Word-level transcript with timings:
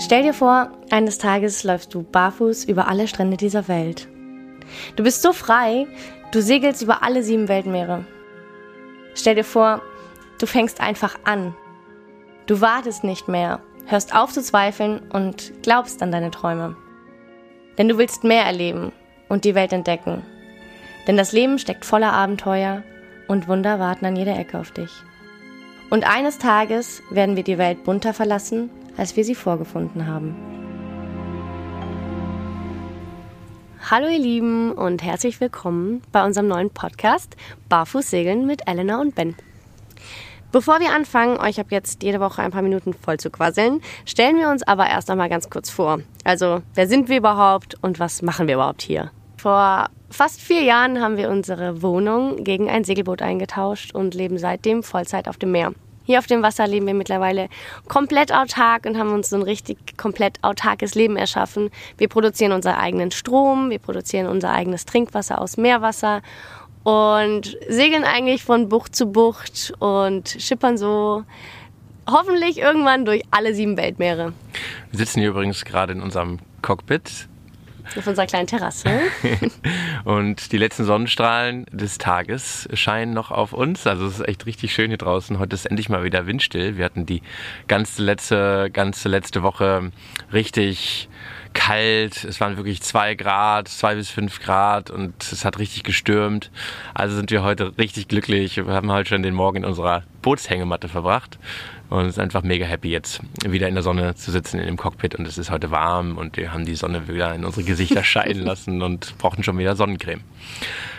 Stell 0.00 0.22
dir 0.22 0.32
vor, 0.32 0.70
eines 0.90 1.18
Tages 1.18 1.64
läufst 1.64 1.92
du 1.92 2.04
barfuß 2.04 2.64
über 2.64 2.86
alle 2.86 3.08
Strände 3.08 3.36
dieser 3.36 3.66
Welt. 3.66 4.08
Du 4.94 5.02
bist 5.02 5.22
so 5.22 5.32
frei, 5.32 5.88
du 6.30 6.40
segelst 6.40 6.82
über 6.82 7.02
alle 7.02 7.24
sieben 7.24 7.48
Weltmeere. 7.48 8.04
Stell 9.14 9.34
dir 9.34 9.44
vor, 9.44 9.82
du 10.38 10.46
fängst 10.46 10.80
einfach 10.80 11.18
an. 11.24 11.52
Du 12.46 12.60
wartest 12.60 13.02
nicht 13.02 13.26
mehr, 13.26 13.60
hörst 13.86 14.14
auf 14.14 14.32
zu 14.32 14.40
zweifeln 14.40 15.00
und 15.10 15.52
glaubst 15.62 16.00
an 16.00 16.12
deine 16.12 16.30
Träume. 16.30 16.76
Denn 17.76 17.88
du 17.88 17.98
willst 17.98 18.22
mehr 18.22 18.44
erleben 18.44 18.92
und 19.28 19.44
die 19.44 19.56
Welt 19.56 19.72
entdecken. 19.72 20.22
Denn 21.08 21.16
das 21.16 21.32
Leben 21.32 21.58
steckt 21.58 21.84
voller 21.84 22.12
Abenteuer 22.12 22.84
und 23.26 23.48
Wunder 23.48 23.80
warten 23.80 24.06
an 24.06 24.14
jeder 24.14 24.38
Ecke 24.38 24.60
auf 24.60 24.70
dich. 24.70 24.92
Und 25.90 26.08
eines 26.08 26.38
Tages 26.38 27.02
werden 27.10 27.34
wir 27.34 27.42
die 27.42 27.58
Welt 27.58 27.82
bunter 27.82 28.14
verlassen, 28.14 28.70
als 28.98 29.16
wir 29.16 29.24
sie 29.24 29.34
vorgefunden 29.34 30.06
haben. 30.06 30.36
Hallo 33.90 34.08
ihr 34.08 34.18
Lieben 34.18 34.72
und 34.72 35.02
herzlich 35.02 35.40
willkommen 35.40 36.02
bei 36.12 36.22
unserem 36.26 36.48
neuen 36.48 36.68
Podcast 36.68 37.36
Barfuß 37.70 38.10
segeln 38.10 38.46
mit 38.46 38.68
Elena 38.68 39.00
und 39.00 39.14
Ben. 39.14 39.34
Bevor 40.52 40.80
wir 40.80 40.92
anfangen, 40.92 41.38
euch 41.38 41.60
ab 41.60 41.68
jetzt 41.70 42.02
jede 42.02 42.20
Woche 42.20 42.42
ein 42.42 42.50
paar 42.50 42.62
Minuten 42.62 42.92
voll 42.92 43.18
zu 43.18 43.30
quasseln, 43.30 43.80
stellen 44.04 44.36
wir 44.36 44.50
uns 44.50 44.62
aber 44.62 44.88
erst 44.88 45.10
einmal 45.10 45.28
ganz 45.28 45.48
kurz 45.48 45.70
vor. 45.70 46.00
Also, 46.24 46.62
wer 46.74 46.86
sind 46.86 47.08
wir 47.08 47.18
überhaupt 47.18 47.76
und 47.82 47.98
was 48.00 48.20
machen 48.20 48.46
wir 48.46 48.56
überhaupt 48.56 48.82
hier? 48.82 49.10
Vor 49.38 49.86
fast 50.10 50.40
vier 50.40 50.62
Jahren 50.62 51.00
haben 51.00 51.16
wir 51.16 51.30
unsere 51.30 51.82
Wohnung 51.82 52.44
gegen 52.44 52.68
ein 52.68 52.84
Segelboot 52.84 53.22
eingetauscht 53.22 53.94
und 53.94 54.14
leben 54.14 54.38
seitdem 54.38 54.82
Vollzeit 54.82 55.28
auf 55.28 55.36
dem 55.36 55.52
Meer. 55.52 55.72
Hier 56.08 56.20
auf 56.20 56.26
dem 56.26 56.42
Wasser 56.42 56.66
leben 56.66 56.86
wir 56.86 56.94
mittlerweile 56.94 57.50
komplett 57.86 58.32
autark 58.32 58.86
und 58.86 58.96
haben 58.96 59.12
uns 59.12 59.28
so 59.28 59.36
ein 59.36 59.42
richtig 59.42 59.98
komplett 59.98 60.42
autarkes 60.42 60.94
Leben 60.94 61.18
erschaffen. 61.18 61.68
Wir 61.98 62.08
produzieren 62.08 62.52
unseren 62.52 62.76
eigenen 62.76 63.10
Strom, 63.10 63.68
wir 63.68 63.78
produzieren 63.78 64.26
unser 64.26 64.50
eigenes 64.50 64.86
Trinkwasser 64.86 65.38
aus 65.38 65.58
Meerwasser 65.58 66.22
und 66.82 67.58
segeln 67.68 68.04
eigentlich 68.04 68.42
von 68.42 68.70
Bucht 68.70 68.96
zu 68.96 69.12
Bucht 69.12 69.74
und 69.80 70.34
schippern 70.38 70.78
so 70.78 71.24
hoffentlich 72.10 72.56
irgendwann 72.56 73.04
durch 73.04 73.20
alle 73.30 73.52
sieben 73.52 73.76
Weltmeere. 73.76 74.32
Wir 74.90 74.98
sitzen 74.98 75.20
hier 75.20 75.28
übrigens 75.28 75.66
gerade 75.66 75.92
in 75.92 76.00
unserem 76.00 76.38
Cockpit 76.62 77.28
auf 77.96 78.06
unserer 78.06 78.26
kleinen 78.26 78.46
Terrasse. 78.46 78.88
und 80.04 80.52
die 80.52 80.58
letzten 80.58 80.84
Sonnenstrahlen 80.84 81.66
des 81.70 81.98
Tages 81.98 82.68
scheinen 82.72 83.14
noch 83.14 83.30
auf 83.30 83.52
uns. 83.52 83.86
Also 83.86 84.06
es 84.06 84.20
ist 84.20 84.28
echt 84.28 84.46
richtig 84.46 84.72
schön 84.72 84.88
hier 84.88 84.98
draußen. 84.98 85.38
Heute 85.38 85.54
ist 85.54 85.66
endlich 85.66 85.88
mal 85.88 86.04
wieder 86.04 86.26
windstill. 86.26 86.76
Wir 86.76 86.84
hatten 86.84 87.06
die 87.06 87.22
ganze 87.66 88.02
letzte, 88.02 88.70
ganze 88.72 89.08
letzte 89.08 89.42
Woche 89.42 89.90
richtig 90.32 91.08
kalt. 91.54 92.24
Es 92.24 92.40
waren 92.40 92.56
wirklich 92.56 92.82
zwei 92.82 93.14
Grad, 93.14 93.68
zwei 93.68 93.94
bis 93.94 94.10
fünf 94.10 94.40
Grad 94.40 94.90
und 94.90 95.14
es 95.22 95.44
hat 95.44 95.58
richtig 95.58 95.82
gestürmt. 95.82 96.50
Also 96.94 97.16
sind 97.16 97.30
wir 97.30 97.42
heute 97.42 97.76
richtig 97.78 98.08
glücklich. 98.08 98.56
Wir 98.56 98.66
haben 98.66 98.90
halt 98.90 99.08
schon 99.08 99.22
den 99.22 99.34
Morgen 99.34 99.58
in 99.58 99.64
unserer 99.64 100.02
Bootshängematte 100.22 100.88
verbracht 100.88 101.38
und 101.90 102.06
ist 102.06 102.18
einfach 102.18 102.42
mega 102.42 102.66
happy, 102.66 102.90
jetzt 102.90 103.20
wieder 103.44 103.68
in 103.68 103.74
der 103.74 103.82
Sonne 103.82 104.14
zu 104.14 104.30
sitzen 104.30 104.60
in 104.60 104.66
dem 104.66 104.76
Cockpit. 104.76 105.14
Und 105.14 105.26
es 105.26 105.38
ist 105.38 105.50
heute 105.50 105.70
warm 105.70 106.18
und 106.18 106.36
wir 106.36 106.52
haben 106.52 106.64
die 106.64 106.74
Sonne 106.74 107.08
wieder 107.08 107.34
in 107.34 107.44
unsere 107.44 107.64
Gesichter 107.64 108.04
scheinen 108.04 108.42
lassen 108.42 108.82
und 108.82 109.16
brauchten 109.18 109.42
schon 109.42 109.58
wieder 109.58 109.76
Sonnencreme. 109.76 110.20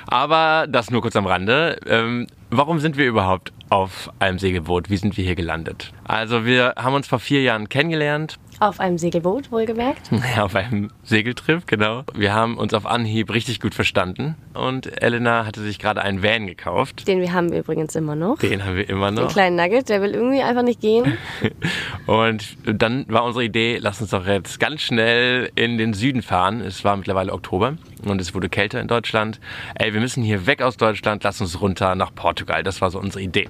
Aber 0.08 0.66
das 0.68 0.90
nur 0.90 1.02
kurz 1.02 1.16
am 1.16 1.28
Rande. 1.28 1.80
Ähm, 1.86 2.28
warum 2.50 2.80
sind 2.80 2.98
wir 2.98 3.06
überhaupt 3.06 3.54
auf 3.70 4.12
einem 4.18 4.40
Segelboot? 4.40 4.90
Wie 4.90 4.98
sind 4.98 5.16
wir 5.18 5.24
hier 5.24 5.36
gelandet? 5.36 5.94
Also 6.06 6.46
wir 6.46 6.74
haben 6.78 6.96
uns 6.96 7.08
vor 7.08 7.20
vier 7.20 7.44
Jahren 7.44 7.70
kennengelernt 7.70 8.40
auf 8.60 8.80
einem 8.80 8.98
Segelboot, 8.98 9.52
wohlgemerkt. 9.52 10.10
Ja, 10.36 10.44
auf 10.44 10.56
einem 10.56 10.92
Segeltrip, 11.04 11.66
genau. 11.66 12.04
Wir 12.14 12.34
haben 12.34 12.58
uns 12.58 12.74
auf 12.74 12.86
Anhieb 12.86 13.34
richtig 13.34 13.60
gut 13.60 13.74
verstanden 13.74 14.36
und 14.54 15.02
Elena 15.02 15.46
hatte 15.46 15.62
sich 15.62 15.80
gerade 15.80 16.02
einen 16.02 16.22
Van 16.22 16.46
gekauft. 16.46 17.08
Den 17.08 17.20
wir 17.22 17.34
haben 17.34 17.52
wir 17.52 17.60
übrigens 17.60 17.96
immer 17.96 18.16
noch. 18.16 18.38
Den 18.38 18.64
haben 18.64 18.76
wir 18.76 18.88
immer 18.88 19.12
noch. 19.12 19.24
Den 19.24 19.30
kleinen 19.30 19.56
Nugget, 19.56 19.90
der 19.90 20.02
will 20.02 20.14
irgendwie 20.14 20.42
einfach 20.42 20.62
nicht 20.62 20.82
gehen. 20.82 21.18
und 22.06 22.58
dann 22.66 23.06
war 23.08 23.24
unsere 23.24 23.44
Idee, 23.44 23.80
lass 23.82 24.02
uns 24.02 24.12
doch 24.12 24.28
jetzt 24.28 24.60
ganz 24.60 24.82
schnell 24.82 25.50
in 25.56 25.78
den 25.78 25.94
Süden 25.94 26.22
fahren. 26.22 26.62
Es 26.62 26.84
war 26.84 26.96
mittlerweile 26.96 27.34
Oktober 27.34 27.76
und 28.06 28.22
es 28.22 28.36
wurde 28.36 28.50
kälter 28.50 28.80
in 28.80 28.88
Deutschland. 28.88 29.40
Ey, 29.76 29.94
wir 29.94 30.02
müssen 30.02 30.24
hier 30.24 30.46
weg 30.46 30.62
aus 30.62 30.78
Deutschland, 30.78 31.24
lass 31.24 31.42
uns 31.42 31.60
runter 31.62 31.96
nach 31.96 32.14
Portugal. 32.14 32.62
Das 32.64 32.82
war 32.82 32.92
so 32.92 33.00
unsere 33.00 33.24
Idee. 33.24 33.48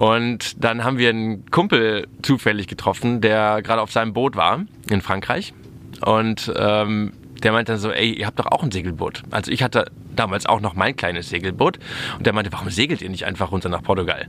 Und 0.00 0.64
dann 0.64 0.82
haben 0.82 0.96
wir 0.96 1.10
einen 1.10 1.44
Kumpel 1.50 2.08
zufällig 2.22 2.68
getroffen, 2.68 3.20
der 3.20 3.60
gerade 3.60 3.82
auf 3.82 3.92
seinem 3.92 4.14
Boot 4.14 4.34
war 4.34 4.64
in 4.88 5.02
Frankreich. 5.02 5.52
Und 6.00 6.50
ähm, 6.56 7.12
der 7.42 7.52
meinte 7.52 7.72
dann 7.72 7.80
so, 7.82 7.90
ey, 7.90 8.14
ihr 8.14 8.26
habt 8.26 8.38
doch 8.38 8.46
auch 8.46 8.62
ein 8.62 8.70
Segelboot. 8.70 9.24
Also 9.30 9.52
ich 9.52 9.62
hatte 9.62 9.90
damals 10.16 10.46
auch 10.46 10.62
noch 10.62 10.72
mein 10.72 10.96
kleines 10.96 11.28
Segelboot. 11.28 11.78
Und 12.16 12.24
der 12.24 12.32
meinte, 12.32 12.50
warum 12.50 12.70
segelt 12.70 13.02
ihr 13.02 13.10
nicht 13.10 13.26
einfach 13.26 13.52
runter 13.52 13.68
nach 13.68 13.82
Portugal? 13.82 14.28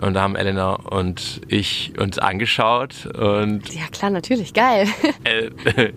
Und 0.00 0.14
da 0.14 0.22
haben 0.22 0.36
Elena 0.36 0.74
und 0.74 1.40
ich 1.48 1.92
uns 1.98 2.18
angeschaut 2.18 3.06
und. 3.06 3.72
Ja, 3.72 3.86
klar, 3.90 4.10
natürlich, 4.10 4.52
geil. 4.54 4.88
Äh, 5.24 5.50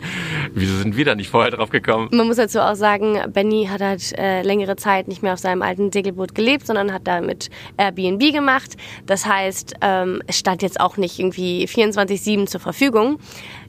wieso 0.54 0.78
sind 0.78 0.98
wir 0.98 1.06
da 1.06 1.16
nicht 1.16 1.30
vorher 1.30 1.50
drauf 1.50 1.70
gekommen? 1.70 2.10
Man 2.12 2.28
muss 2.28 2.36
dazu 2.36 2.60
auch 2.60 2.76
sagen, 2.76 3.20
Benny 3.34 3.68
hat 3.72 3.82
halt 3.82 4.18
äh, 4.20 4.44
längere 4.44 4.76
Zeit 4.76 5.08
nicht 5.08 5.24
mehr 5.24 5.34
auf 5.34 5.40
seinem 5.40 5.64
alten 5.64 5.92
Segelboot 5.92 6.36
gelebt, 6.36 6.68
sondern 6.68 6.94
hat 6.94 7.08
da 7.08 7.22
mit 7.22 7.50
Airbnb 7.78 8.32
gemacht. 8.32 8.76
Das 9.08 9.26
heißt, 9.26 9.76
ähm, 9.82 10.22
es 10.28 10.38
stand 10.38 10.62
jetzt 10.62 10.80
auch 10.80 10.98
nicht 10.98 11.18
irgendwie 11.18 11.66
24-7 11.66 12.46
zur 12.46 12.60
Verfügung. 12.60 13.20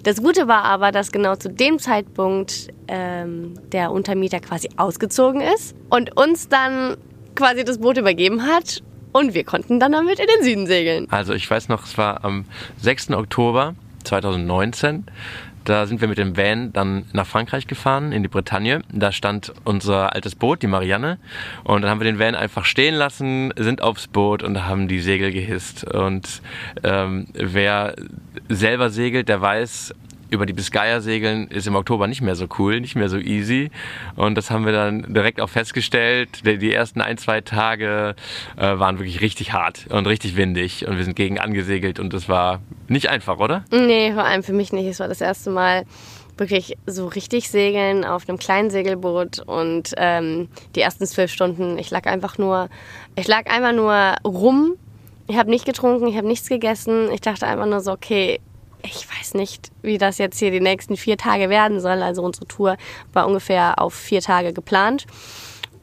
Das 0.02 0.22
Gute 0.22 0.46
war 0.46 0.64
aber, 0.64 0.92
dass 0.92 1.10
genau 1.10 1.36
zu 1.36 1.48
dem 1.48 1.78
Zeitpunkt 1.78 2.68
ähm, 2.88 3.54
der 3.72 3.90
Untermieter 3.92 4.40
quasi 4.40 4.68
ausgezogen 4.76 5.40
ist 5.40 5.74
und 5.88 6.16
uns 6.16 6.48
dann 6.48 6.96
quasi 7.34 7.64
das 7.64 7.78
Boot 7.78 7.96
übergeben 7.96 8.46
hat 8.46 8.82
und 9.16 9.34
wir 9.34 9.44
konnten 9.44 9.80
dann 9.80 9.92
damit 9.92 10.18
in 10.18 10.26
den 10.26 10.44
Süden 10.44 10.66
segeln. 10.66 11.06
Also 11.10 11.34
ich 11.34 11.50
weiß 11.50 11.68
noch, 11.68 11.84
es 11.84 11.96
war 11.98 12.24
am 12.24 12.44
6. 12.78 13.10
Oktober 13.10 13.74
2019. 14.04 15.04
Da 15.64 15.86
sind 15.86 16.00
wir 16.00 16.06
mit 16.06 16.18
dem 16.18 16.36
Van 16.36 16.72
dann 16.72 17.06
nach 17.12 17.26
Frankreich 17.26 17.66
gefahren, 17.66 18.12
in 18.12 18.22
die 18.22 18.28
Bretagne. 18.28 18.82
Da 18.92 19.10
stand 19.10 19.52
unser 19.64 20.14
altes 20.14 20.36
Boot, 20.36 20.62
die 20.62 20.68
Marianne. 20.68 21.18
Und 21.64 21.82
dann 21.82 21.90
haben 21.90 21.98
wir 21.98 22.04
den 22.04 22.20
Van 22.20 22.36
einfach 22.36 22.64
stehen 22.64 22.94
lassen, 22.94 23.52
sind 23.56 23.82
aufs 23.82 24.06
Boot 24.06 24.44
und 24.44 24.64
haben 24.64 24.86
die 24.86 25.00
Segel 25.00 25.32
gehisst. 25.32 25.82
Und 25.82 26.40
ähm, 26.84 27.26
wer 27.34 27.96
selber 28.48 28.90
segelt, 28.90 29.28
der 29.28 29.40
weiß, 29.40 29.92
über 30.30 30.46
die 30.46 30.52
Biscaya 30.52 31.00
segeln 31.00 31.48
ist 31.48 31.66
im 31.66 31.76
Oktober 31.76 32.06
nicht 32.06 32.22
mehr 32.22 32.34
so 32.34 32.46
cool, 32.58 32.80
nicht 32.80 32.96
mehr 32.96 33.08
so 33.08 33.18
easy. 33.18 33.70
Und 34.16 34.36
das 34.36 34.50
haben 34.50 34.64
wir 34.64 34.72
dann 34.72 35.12
direkt 35.12 35.40
auch 35.40 35.48
festgestellt. 35.48 36.44
Die 36.44 36.72
ersten 36.72 37.00
ein, 37.00 37.18
zwei 37.18 37.40
Tage 37.40 38.14
äh, 38.56 38.78
waren 38.78 38.98
wirklich 38.98 39.20
richtig 39.20 39.52
hart 39.52 39.86
und 39.90 40.06
richtig 40.06 40.36
windig. 40.36 40.86
Und 40.86 40.96
wir 40.96 41.04
sind 41.04 41.16
gegen 41.16 41.38
angesegelt 41.38 41.98
und 41.98 42.12
das 42.12 42.28
war 42.28 42.60
nicht 42.88 43.08
einfach, 43.08 43.38
oder? 43.38 43.64
Nee, 43.70 44.12
vor 44.12 44.24
allem 44.24 44.42
für 44.42 44.52
mich 44.52 44.72
nicht. 44.72 44.86
Es 44.86 45.00
war 45.00 45.08
das 45.08 45.20
erste 45.20 45.50
Mal 45.50 45.84
wirklich 46.38 46.76
so 46.86 47.06
richtig 47.06 47.48
segeln 47.48 48.04
auf 48.04 48.28
einem 48.28 48.38
kleinen 48.38 48.70
Segelboot 48.70 49.40
und 49.40 49.94
ähm, 49.96 50.48
die 50.74 50.80
ersten 50.80 51.06
zwölf 51.06 51.32
Stunden, 51.32 51.78
ich 51.78 51.90
lag 51.90 52.06
einfach 52.06 52.36
nur, 52.38 52.68
ich 53.14 53.26
lag 53.26 53.46
einfach 53.46 53.72
nur 53.72 54.16
rum. 54.24 54.76
Ich 55.28 55.36
habe 55.36 55.50
nicht 55.50 55.64
getrunken, 55.64 56.06
ich 56.06 56.16
habe 56.16 56.26
nichts 56.26 56.48
gegessen. 56.48 57.10
Ich 57.10 57.20
dachte 57.20 57.46
einfach 57.46 57.66
nur 57.66 57.80
so, 57.80 57.92
okay, 57.92 58.40
ich 58.86 59.06
weiß 59.08 59.34
nicht, 59.34 59.70
wie 59.82 59.98
das 59.98 60.18
jetzt 60.18 60.38
hier 60.38 60.50
die 60.50 60.60
nächsten 60.60 60.96
vier 60.96 61.16
Tage 61.16 61.50
werden 61.50 61.80
soll. 61.80 62.02
Also 62.02 62.22
unsere 62.22 62.46
Tour 62.46 62.76
war 63.12 63.26
ungefähr 63.26 63.80
auf 63.80 63.94
vier 63.94 64.20
Tage 64.20 64.52
geplant. 64.52 65.06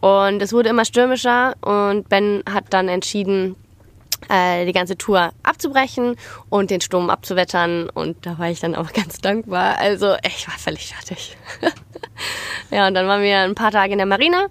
Und 0.01 0.41
es 0.41 0.51
wurde 0.51 0.69
immer 0.69 0.85
stürmischer 0.85 1.55
und 1.61 2.09
Ben 2.09 2.43
hat 2.51 2.65
dann 2.71 2.89
entschieden, 2.89 3.55
äh, 4.29 4.65
die 4.65 4.73
ganze 4.73 4.97
Tour 4.97 5.31
abzubrechen 5.43 6.15
und 6.49 6.71
den 6.71 6.81
Sturm 6.81 7.09
abzuwettern. 7.09 7.89
Und 7.89 8.25
da 8.25 8.37
war 8.37 8.49
ich 8.49 8.59
dann 8.59 8.75
auch 8.75 8.91
ganz 8.93 9.19
dankbar. 9.19 9.77
Also 9.77 10.15
ich 10.25 10.47
war 10.47 10.57
völlig 10.57 10.93
fertig. 10.93 11.37
ja, 12.71 12.87
und 12.87 12.93
dann 12.95 13.07
waren 13.07 13.21
wir 13.21 13.39
ein 13.39 13.55
paar 13.55 13.71
Tage 13.71 13.93
in 13.93 13.97
der 13.97 14.07
Marine 14.07 14.49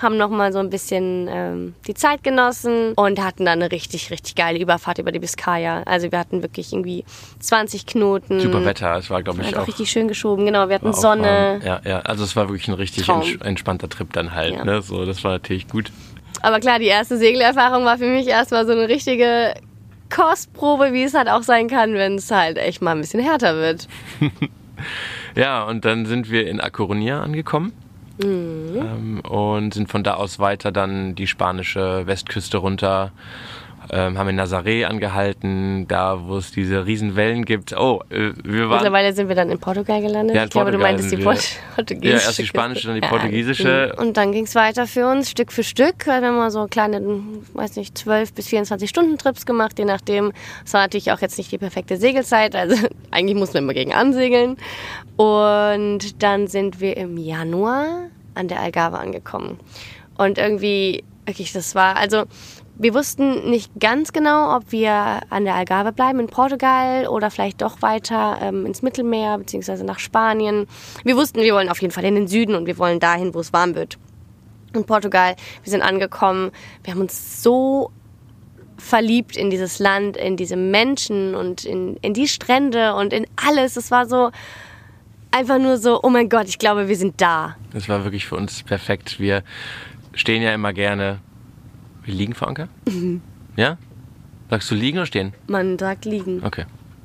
haben 0.00 0.16
nochmal 0.16 0.52
so 0.52 0.58
ein 0.58 0.70
bisschen 0.70 1.28
ähm, 1.30 1.74
die 1.86 1.94
Zeit 1.94 2.22
genossen 2.22 2.92
und 2.94 3.22
hatten 3.22 3.44
dann 3.44 3.60
eine 3.60 3.72
richtig, 3.72 4.10
richtig 4.10 4.36
geile 4.36 4.58
Überfahrt 4.58 4.98
über 4.98 5.12
die 5.12 5.18
Biscaya. 5.18 5.82
Also 5.84 6.10
wir 6.12 6.18
hatten 6.18 6.42
wirklich 6.42 6.72
irgendwie 6.72 7.04
20 7.40 7.86
Knoten. 7.86 8.40
Super 8.40 8.64
Wetter, 8.64 8.96
es 8.96 9.10
war, 9.10 9.22
glaube 9.22 9.42
ich, 9.42 9.56
auch. 9.56 9.66
richtig 9.66 9.90
schön 9.90 10.08
geschoben, 10.08 10.46
genau. 10.46 10.68
Wir 10.68 10.76
hatten 10.76 10.92
Sonne. 10.92 11.60
Ja, 11.64 11.80
ja, 11.84 12.00
also 12.00 12.24
es 12.24 12.36
war 12.36 12.48
wirklich 12.48 12.68
ein 12.68 12.74
richtig 12.74 13.06
Traum. 13.06 13.22
entspannter 13.42 13.88
Trip 13.88 14.12
dann 14.12 14.34
halt. 14.34 14.54
Ja. 14.54 14.64
Ne? 14.64 14.82
So, 14.82 15.04
das 15.04 15.24
war 15.24 15.32
natürlich 15.32 15.68
gut. 15.68 15.90
Aber 16.42 16.60
klar, 16.60 16.78
die 16.78 16.86
erste 16.86 17.16
Segelerfahrung 17.16 17.84
war 17.84 17.98
für 17.98 18.06
mich 18.06 18.28
erstmal 18.28 18.66
so 18.66 18.72
eine 18.72 18.88
richtige 18.88 19.54
Kostprobe, 20.14 20.92
wie 20.92 21.02
es 21.02 21.14
halt 21.14 21.28
auch 21.28 21.42
sein 21.42 21.68
kann, 21.68 21.94
wenn 21.94 22.14
es 22.14 22.30
halt 22.30 22.56
echt 22.56 22.80
mal 22.80 22.92
ein 22.92 23.00
bisschen 23.00 23.20
härter 23.20 23.56
wird. 23.56 23.88
ja, 25.34 25.64
und 25.64 25.84
dann 25.84 26.06
sind 26.06 26.30
wir 26.30 26.46
in 26.46 26.60
A 26.60 26.68
Coruña 26.68 27.20
angekommen. 27.20 27.72
Mhm. 28.22 28.76
Ähm, 28.76 29.20
und 29.20 29.74
sind 29.74 29.88
von 29.88 30.02
da 30.02 30.14
aus 30.14 30.38
weiter 30.38 30.72
dann 30.72 31.14
die 31.14 31.26
spanische 31.26 32.06
Westküste 32.06 32.58
runter 32.58 33.12
ähm, 33.90 34.18
haben 34.18 34.28
in 34.28 34.40
Nazaré 34.40 34.84
angehalten, 34.84 35.86
da 35.88 36.26
wo 36.26 36.36
es 36.36 36.52
diese 36.52 36.86
riesen 36.86 37.16
Wellen 37.16 37.44
gibt. 37.44 37.76
Oh, 37.76 38.02
äh, 38.10 38.32
wir 38.44 38.68
waren. 38.68 38.78
Mittlerweile 38.78 39.12
sind 39.12 39.28
wir 39.28 39.36
dann 39.36 39.50
in 39.50 39.58
Portugal 39.58 40.00
gelandet. 40.02 40.36
Ja, 40.36 40.42
in 40.42 40.48
ich 40.48 40.52
glaube, 40.52 40.70
du 40.70 40.78
meintest 40.78 41.10
die 41.10 41.16
portugiesische. 41.74 42.06
Ja, 42.06 42.14
erst 42.14 42.38
die 42.38 42.46
spanische, 42.46 42.86
dann 42.88 43.00
die 43.00 43.06
portugiesische. 43.06 43.94
Und 43.96 44.16
dann 44.16 44.32
ging 44.32 44.44
es 44.44 44.54
weiter 44.54 44.86
für 44.86 45.06
uns, 45.06 45.30
Stück 45.30 45.52
für 45.52 45.62
Stück. 45.62 46.06
Wir 46.06 46.14
haben 46.14 46.24
immer 46.24 46.50
so 46.50 46.66
kleine, 46.66 47.00
weiß 47.54 47.76
nicht, 47.76 47.96
12 47.96 48.32
bis 48.34 48.48
24 48.48 48.88
Stunden 48.88 49.18
Trips 49.18 49.46
gemacht, 49.46 49.78
je 49.78 49.84
nachdem. 49.84 50.32
Es 50.64 50.72
war 50.74 50.82
natürlich 50.82 51.12
auch 51.12 51.20
jetzt 51.20 51.38
nicht 51.38 51.50
die 51.52 51.58
perfekte 51.58 51.96
Segelzeit, 51.96 52.54
also 52.54 52.76
eigentlich 53.10 53.36
mussten 53.36 53.54
wir 53.54 53.60
immer 53.60 53.74
gegen 53.74 53.92
ansegeln. 53.92 54.56
Und 55.16 56.22
dann 56.22 56.46
sind 56.46 56.80
wir 56.80 56.96
im 56.96 57.16
Januar 57.16 58.08
an 58.34 58.48
der 58.48 58.60
Algarve 58.60 58.98
angekommen. 58.98 59.58
Und 60.16 60.38
irgendwie, 60.38 61.04
wirklich, 61.26 61.52
das 61.52 61.74
war, 61.74 61.96
also 61.96 62.24
wir 62.78 62.94
wussten 62.94 63.50
nicht 63.50 63.72
ganz 63.80 64.12
genau, 64.12 64.56
ob 64.56 64.70
wir 64.70 65.20
an 65.30 65.44
der 65.44 65.54
Algarve 65.54 65.92
bleiben 65.92 66.20
in 66.20 66.28
Portugal 66.28 67.08
oder 67.08 67.30
vielleicht 67.30 67.60
doch 67.60 67.82
weiter 67.82 68.38
ähm, 68.40 68.66
ins 68.66 68.82
Mittelmeer 68.82 69.36
beziehungsweise 69.38 69.84
nach 69.84 69.98
Spanien. 69.98 70.66
Wir 71.04 71.16
wussten, 71.16 71.40
wir 71.40 71.54
wollen 71.54 71.68
auf 71.68 71.82
jeden 71.82 71.92
Fall 71.92 72.04
in 72.04 72.14
den 72.14 72.28
Süden 72.28 72.54
und 72.54 72.66
wir 72.66 72.78
wollen 72.78 73.00
dahin, 73.00 73.34
wo 73.34 73.40
es 73.40 73.52
warm 73.52 73.74
wird. 73.74 73.98
In 74.74 74.84
Portugal, 74.84 75.34
wir 75.64 75.70
sind 75.70 75.82
angekommen, 75.82 76.52
wir 76.84 76.94
haben 76.94 77.00
uns 77.00 77.42
so 77.42 77.90
verliebt 78.76 79.36
in 79.36 79.50
dieses 79.50 79.80
Land, 79.80 80.16
in 80.16 80.36
diese 80.36 80.56
Menschen 80.56 81.34
und 81.34 81.64
in, 81.64 81.96
in 81.96 82.14
die 82.14 82.28
Strände 82.28 82.94
und 82.94 83.12
in 83.12 83.26
alles. 83.34 83.76
Es 83.76 83.90
war 83.90 84.06
so 84.06 84.30
einfach 85.32 85.58
nur 85.58 85.78
so, 85.78 86.00
oh 86.02 86.10
mein 86.10 86.28
Gott, 86.28 86.48
ich 86.48 86.58
glaube, 86.58 86.86
wir 86.86 86.96
sind 86.96 87.20
da. 87.20 87.56
Das 87.72 87.88
war 87.88 88.04
wirklich 88.04 88.26
für 88.26 88.36
uns 88.36 88.62
perfekt. 88.62 89.18
Wir 89.18 89.42
stehen 90.14 90.42
ja 90.42 90.54
immer 90.54 90.72
gerne. 90.72 91.18
Wir 92.08 92.14
liegen 92.14 92.32
vor 92.32 92.48
Anker? 92.48 92.68
Ja? 93.56 93.76
Sagst 94.48 94.70
du 94.70 94.74
liegen 94.74 94.96
oder 94.96 95.04
stehen? 95.04 95.34
Man 95.46 95.78
sagt 95.78 96.06
liegen. 96.06 96.42
Okay. 96.42 96.64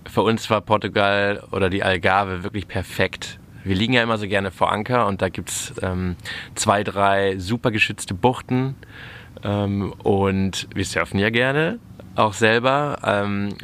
Für 0.10 0.22
uns 0.22 0.50
war 0.50 0.62
Portugal 0.62 1.44
oder 1.52 1.70
die 1.70 1.84
Algarve 1.84 2.44
wirklich 2.44 2.70
perfekt. 2.70 3.38
Wir 3.66 3.76
liegen 3.76 3.92
ja 3.92 4.02
immer 4.02 4.18
so 4.18 4.30
gerne 4.30 4.50
vor 4.50 4.72
Anker 4.72 5.06
und 5.08 5.22
da 5.22 5.28
gibt 5.28 5.50
es 5.50 5.74
ähm, 5.82 6.16
zwei, 6.56 6.86
drei 6.86 7.38
super 7.38 7.72
geschützte 7.72 8.14
Buchten 8.14 8.76
ähm, 9.44 9.92
und 10.04 10.70
wir 10.74 10.86
surfen 10.86 11.20
ja 11.20 11.30
gerne, 11.32 11.80
auch 12.16 12.34
selber 12.34 13.00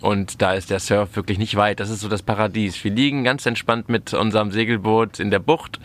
und 0.01 0.19
und 0.19 0.41
da 0.41 0.53
ist 0.53 0.69
der 0.69 0.79
Surf 0.79 1.15
wirklich 1.15 1.37
nicht 1.37 1.55
weit. 1.55 1.79
Das 1.79 1.89
ist 1.89 2.01
so 2.01 2.09
das 2.09 2.23
Paradies. 2.23 2.83
Wir 2.83 2.91
liegen 2.91 3.23
ganz 3.23 3.45
entspannt 3.45 3.89
mit 3.89 4.13
unserem 4.13 4.51
Segelboot 4.51 5.19
in 5.19 5.29
der 5.31 5.39
Bucht 5.39 5.79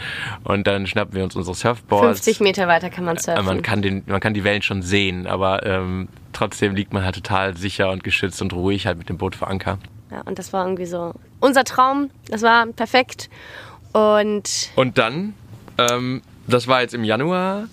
und 0.44 0.66
dann 0.66 0.86
schnappen 0.86 1.14
wir 1.14 1.24
uns 1.24 1.36
unsere 1.36 1.54
Surfboards. 1.54 2.20
50 2.24 2.40
Meter 2.40 2.66
weiter 2.66 2.90
kann 2.90 3.04
man 3.04 3.16
Äh, 3.16 3.20
surfen. 3.20 3.44
Man 3.44 3.62
kann, 3.62 3.82
den, 3.82 4.02
man 4.06 4.20
kann 4.20 4.34
die 4.34 4.44
Wellen 4.44 4.62
schon 4.62 4.82
sehen, 4.82 5.26
aber 5.26 5.64
ähm, 5.66 6.08
trotzdem 6.32 6.74
liegt 6.74 6.92
man 6.92 7.04
halt 7.04 7.14
total 7.14 7.56
sicher 7.56 7.90
und 7.90 8.02
geschützt 8.02 8.40
und 8.42 8.52
ruhig 8.52 8.86
halt 8.86 8.98
mit 8.98 9.08
dem 9.08 9.18
Boot 9.18 9.36
vor 9.36 9.48
Anker. 9.48 9.78
Ja, 10.10 10.22
und 10.22 10.38
das 10.38 10.52
war 10.52 10.64
irgendwie 10.64 10.86
so 10.86 11.12
unser 11.40 11.64
Traum. 11.64 12.10
Das 12.30 12.42
war 12.42 12.66
perfekt. 12.66 13.28
Und 13.92 14.70
Und 14.74 14.98
dann, 14.98 15.34
ähm, 15.78 16.22
das 16.46 16.66
war 16.66 16.80
jetzt 16.80 16.94
im 16.94 17.04
Januar 17.04 17.64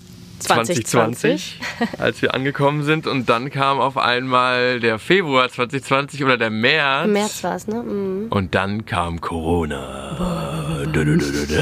2020, 0.42 0.88
2020, 0.88 1.60
als 2.00 2.22
wir 2.22 2.34
angekommen 2.34 2.84
sind. 2.84 3.08
Und 3.08 3.30
dann 3.30 3.50
kam 3.50 3.80
auf 3.80 3.98
einmal 3.98 4.80
der 4.80 5.00
Februar 5.00 5.50
2020 5.50 6.24
oder 6.24 6.38
der 6.38 6.50
März. 6.50 7.06
im 7.06 7.14
März 7.14 7.44
war 7.44 7.56
es, 7.56 7.68
ne? 7.68 7.82
Mhm. 7.84 8.28
Und 8.30 8.56
dann 8.56 8.86
kam 8.86 9.22
Corona. 9.22 10.86
Dö, 10.94 11.06
dö, 11.06 11.18
dö, 11.18 11.32
dö, 11.32 11.46
dö. 11.48 11.62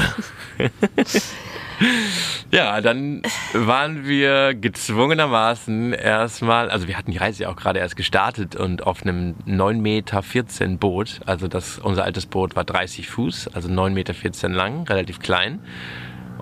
Ja, 2.50 2.80
dann 2.80 3.22
waren 3.54 4.04
wir 4.04 4.54
gezwungenermaßen 4.54 5.92
erstmal, 5.92 6.68
also 6.68 6.88
wir 6.88 6.98
hatten 6.98 7.10
die 7.10 7.16
Reise 7.16 7.44
ja 7.44 7.48
auch 7.48 7.56
gerade 7.56 7.78
erst 7.78 7.96
gestartet 7.96 8.56
und 8.56 8.86
auf 8.86 9.02
einem 9.02 9.34
9,14 9.46 9.80
Meter 9.80 10.76
Boot, 10.76 11.20
also 11.24 11.48
das, 11.48 11.78
unser 11.78 12.04
altes 12.04 12.26
Boot 12.26 12.56
war 12.56 12.64
30 12.64 13.08
Fuß, 13.08 13.48
also 13.54 13.68
9,14 13.68 14.48
Meter 14.48 14.48
lang, 14.50 14.82
relativ 14.88 15.20
klein. 15.20 15.60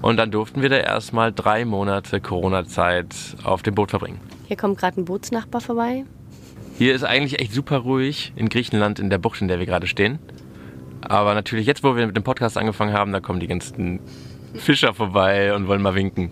Und 0.03 0.17
dann 0.17 0.31
durften 0.31 0.62
wir 0.62 0.69
da 0.69 0.77
erstmal 0.77 1.33
drei 1.33 1.65
Monate 1.65 2.21
Corona-Zeit 2.21 3.15
auf 3.45 3.62
dem 3.62 3.75
Boot 3.75 3.91
verbringen. 3.91 4.21
Hier 4.47 4.56
kommt 4.56 4.79
gerade 4.79 5.00
ein 5.00 5.05
Bootsnachbar 5.05 5.61
vorbei. 5.61 6.05
Hier 6.77 6.95
ist 6.95 7.05
eigentlich 7.05 7.41
echt 7.41 7.53
super 7.53 7.79
ruhig 7.79 8.33
in 8.37 8.49
Griechenland, 8.49 8.99
in 8.99 9.11
der 9.11 9.19
Bucht, 9.19 9.41
in 9.41 9.49
der 9.49 9.59
wir 9.59 9.67
gerade 9.67 9.87
stehen. 9.87 10.19
Aber 11.00 11.35
natürlich, 11.35 11.67
jetzt 11.67 11.83
wo 11.83 11.97
wir 11.97 12.06
mit 12.06 12.17
dem 12.17 12.25
Podcast 12.25 12.56
angefangen 12.56 12.93
haben, 12.93 13.12
da 13.12 13.21
kommen 13.21 13.41
die 13.41 13.47
ganzen 13.47 14.00
Fischer 14.55 14.95
vorbei 14.95 15.55
und 15.55 15.69
wollen 15.69 15.83
mal 15.83 15.95
winken. 15.95 16.31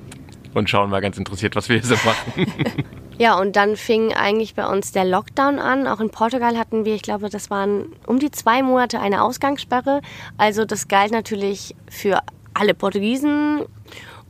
Und 0.54 0.70
schauen 0.70 0.88
mal 0.88 1.00
ganz 1.00 1.18
interessiert, 1.18 1.54
was 1.54 1.68
wir 1.68 1.80
hier 1.80 1.96
so 1.96 1.96
machen. 2.06 2.46
Ja, 3.18 3.38
und 3.38 3.56
dann 3.56 3.76
fing 3.76 4.12
eigentlich 4.12 4.54
bei 4.54 4.66
uns 4.66 4.92
der 4.92 5.06
Lockdown 5.06 5.58
an. 5.58 5.86
Auch 5.86 6.00
in 6.00 6.10
Portugal 6.10 6.58
hatten 6.58 6.84
wir, 6.84 6.94
ich 6.94 7.00
glaube, 7.00 7.30
das 7.30 7.48
waren 7.48 7.86
um 8.06 8.18
die 8.18 8.30
zwei 8.30 8.62
Monate 8.62 9.00
eine 9.00 9.22
Ausgangssperre. 9.22 10.02
Also 10.36 10.66
das 10.66 10.86
galt 10.86 11.12
natürlich 11.12 11.74
für 11.88 12.20
alle 12.58 12.74
Portugiesen 12.74 13.64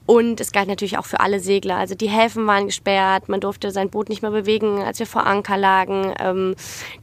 und 0.07 0.41
es 0.41 0.53
galt 0.53 0.69
natürlich 0.69 0.99
auch 0.99 1.05
für 1.05 1.19
alle 1.19 1.41
Segler. 1.41 1.77
Also 1.77 1.97
die 1.97 2.09
Häfen 2.09 2.47
waren 2.47 2.67
gesperrt, 2.67 3.29
man 3.29 3.41
durfte 3.41 3.73
sein 3.73 3.91
Boot 3.91 4.09
nicht 4.09 4.23
mehr 4.23 4.31
bewegen, 4.31 4.83
als 4.83 5.01
wir 5.01 5.07
vor 5.07 5.27
Anker 5.27 5.57
lagen. 5.57 6.15
Ähm, 6.21 6.55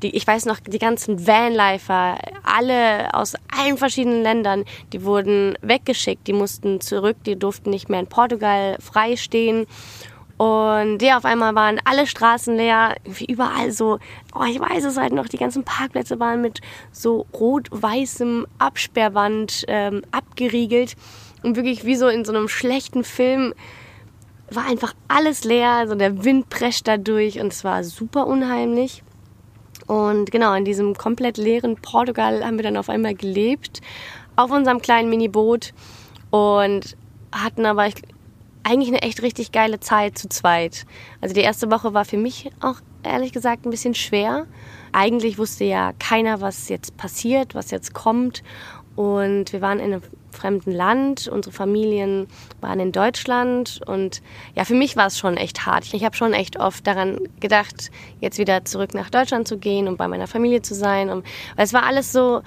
die, 0.01 0.15
ich 0.15 0.25
weiß 0.25 0.45
noch, 0.45 0.59
die 0.61 0.79
ganzen 0.79 1.27
Vanlifer, 1.27 2.17
alle 2.43 3.13
aus 3.13 3.33
allen 3.55 3.77
verschiedenen 3.77 4.23
Ländern, 4.23 4.63
die 4.93 5.03
wurden 5.03 5.57
weggeschickt, 5.61 6.25
die 6.27 6.33
mussten 6.33 6.79
zurück, 6.79 7.17
die 7.25 7.37
durften 7.37 7.71
nicht 7.71 7.89
mehr 7.89 7.99
in 7.99 8.07
Portugal 8.07 8.77
freistehen. 8.79 9.67
Und 10.37 11.01
ja, 11.01 11.17
auf 11.17 11.25
einmal 11.25 11.53
waren 11.55 11.79
alle 11.85 12.07
Straßen 12.07 12.55
leer, 12.55 12.95
irgendwie 13.03 13.25
überall 13.25 13.71
so, 13.71 13.99
oh, 14.35 14.43
ich 14.43 14.59
weiß 14.59 14.83
es 14.85 14.97
halt 14.97 15.13
noch, 15.13 15.27
die 15.27 15.37
ganzen 15.37 15.63
Parkplätze 15.63 16.19
waren 16.19 16.41
mit 16.41 16.61
so 16.91 17.27
rot-weißem 17.33 18.47
Absperrband 18.57 19.65
ähm, 19.67 20.01
abgeriegelt. 20.11 20.95
Und 21.43 21.55
wirklich 21.55 21.85
wie 21.85 21.95
so 21.95 22.07
in 22.07 22.25
so 22.25 22.33
einem 22.33 22.47
schlechten 22.47 23.03
Film 23.03 23.53
war 24.49 24.65
einfach 24.65 24.93
alles 25.07 25.43
leer, 25.43 25.71
also 25.71 25.95
der 25.95 26.23
Wind 26.23 26.49
prescht 26.49 26.87
da 26.87 26.97
durch 26.97 27.39
und 27.39 27.53
es 27.53 27.63
war 27.63 27.83
super 27.83 28.27
unheimlich. 28.27 29.03
Und 29.87 30.31
genau, 30.31 30.53
in 30.53 30.65
diesem 30.65 30.95
komplett 30.95 31.37
leeren 31.37 31.75
Portugal 31.75 32.45
haben 32.45 32.57
wir 32.57 32.63
dann 32.63 32.77
auf 32.77 32.89
einmal 32.89 33.15
gelebt, 33.15 33.81
auf 34.35 34.51
unserem 34.51 34.81
kleinen 34.81 35.09
Miniboot 35.09 35.73
und 36.31 36.95
hatten 37.31 37.65
aber 37.65 37.89
eigentlich 38.63 38.89
eine 38.89 39.01
echt 39.01 39.21
richtig 39.21 39.51
geile 39.51 39.79
Zeit 39.79 40.17
zu 40.17 40.29
zweit. 40.29 40.85
Also 41.21 41.35
die 41.35 41.41
erste 41.41 41.69
Woche 41.69 41.93
war 41.93 42.05
für 42.05 42.17
mich 42.17 42.49
auch 42.61 42.77
ehrlich 43.03 43.31
gesagt 43.31 43.65
ein 43.65 43.69
bisschen 43.69 43.95
schwer. 43.95 44.47
Eigentlich 44.91 45.37
wusste 45.37 45.65
ja 45.65 45.93
keiner, 45.99 46.41
was 46.41 46.69
jetzt 46.69 46.97
passiert, 46.97 47.55
was 47.55 47.71
jetzt 47.71 47.93
kommt. 47.93 48.43
Und 48.95 49.51
wir 49.53 49.61
waren 49.61 49.79
in 49.79 49.93
einem 49.93 50.01
fremden 50.29 50.71
Land, 50.71 51.27
unsere 51.27 51.53
Familien 51.53 52.27
waren 52.61 52.79
in 52.79 52.91
Deutschland 52.91 53.81
und 53.85 54.21
ja, 54.55 54.65
für 54.65 54.73
mich 54.73 54.95
war 54.95 55.07
es 55.07 55.17
schon 55.17 55.37
echt 55.37 55.65
hart. 55.65 55.93
Ich 55.93 56.03
habe 56.03 56.15
schon 56.15 56.33
echt 56.33 56.59
oft 56.59 56.85
daran 56.85 57.19
gedacht, 57.39 57.91
jetzt 58.19 58.37
wieder 58.37 58.65
zurück 58.65 58.93
nach 58.93 59.09
Deutschland 59.09 59.47
zu 59.47 59.57
gehen 59.57 59.87
und 59.87 59.97
bei 59.97 60.07
meiner 60.07 60.27
Familie 60.27 60.61
zu 60.61 60.75
sein. 60.75 61.09
Und, 61.09 61.25
weil 61.55 61.65
es 61.65 61.73
war 61.73 61.83
alles 61.83 62.11
so, 62.11 62.41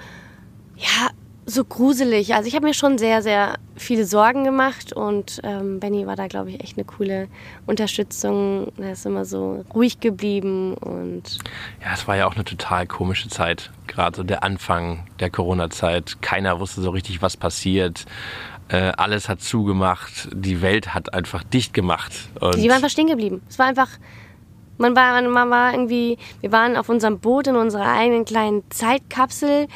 ja, 0.77 1.09
so 1.49 1.63
gruselig. 1.63 2.35
Also 2.35 2.47
ich 2.49 2.55
habe 2.55 2.65
mir 2.65 2.73
schon 2.73 2.97
sehr, 2.97 3.21
sehr 3.21 3.55
viele 3.77 4.05
Sorgen 4.05 4.43
gemacht 4.43 4.91
und 4.91 5.39
ähm, 5.43 5.79
Benny 5.79 6.05
war 6.05 6.17
da, 6.17 6.27
glaube 6.27 6.49
ich, 6.49 6.61
echt 6.61 6.77
eine 6.77 6.83
coole 6.85 7.29
Unterstützung. 7.65 8.73
Er 8.77 8.91
ist 8.91 9.05
immer 9.05 9.23
so 9.23 9.63
ruhig 9.73 10.01
geblieben 10.01 10.73
und 10.73 11.39
Ja, 11.81 11.93
es 11.93 12.05
war 12.05 12.17
ja 12.17 12.27
auch 12.27 12.35
eine 12.35 12.43
total 12.43 12.85
komische 12.85 13.29
Zeit. 13.29 13.71
Gerade 13.87 14.17
so 14.17 14.23
der 14.23 14.43
Anfang 14.43 15.07
der 15.21 15.29
Corona-Zeit. 15.29 16.21
Keiner 16.21 16.59
wusste 16.59 16.81
so 16.81 16.89
richtig, 16.89 17.21
was 17.21 17.37
passiert. 17.37 18.05
Äh, 18.67 18.91
alles 18.97 19.29
hat 19.29 19.41
zugemacht. 19.41 20.27
Die 20.33 20.61
Welt 20.61 20.93
hat 20.93 21.13
einfach 21.13 21.43
dicht 21.43 21.73
gemacht. 21.73 22.11
Und 22.41 22.57
die 22.57 22.67
waren 22.67 22.75
einfach 22.75 22.89
stehen 22.89 23.07
geblieben. 23.07 23.41
Es 23.47 23.57
war 23.57 23.67
einfach, 23.67 23.87
man 24.77 24.97
war, 24.97 25.21
man 25.21 25.49
war 25.49 25.71
irgendwie, 25.71 26.17
wir 26.41 26.51
waren 26.51 26.75
auf 26.75 26.89
unserem 26.89 27.19
Boot 27.19 27.47
in 27.47 27.55
unserer 27.55 27.89
eigenen 27.89 28.25
kleinen 28.25 28.69
Zeitkapsel, 28.69 29.67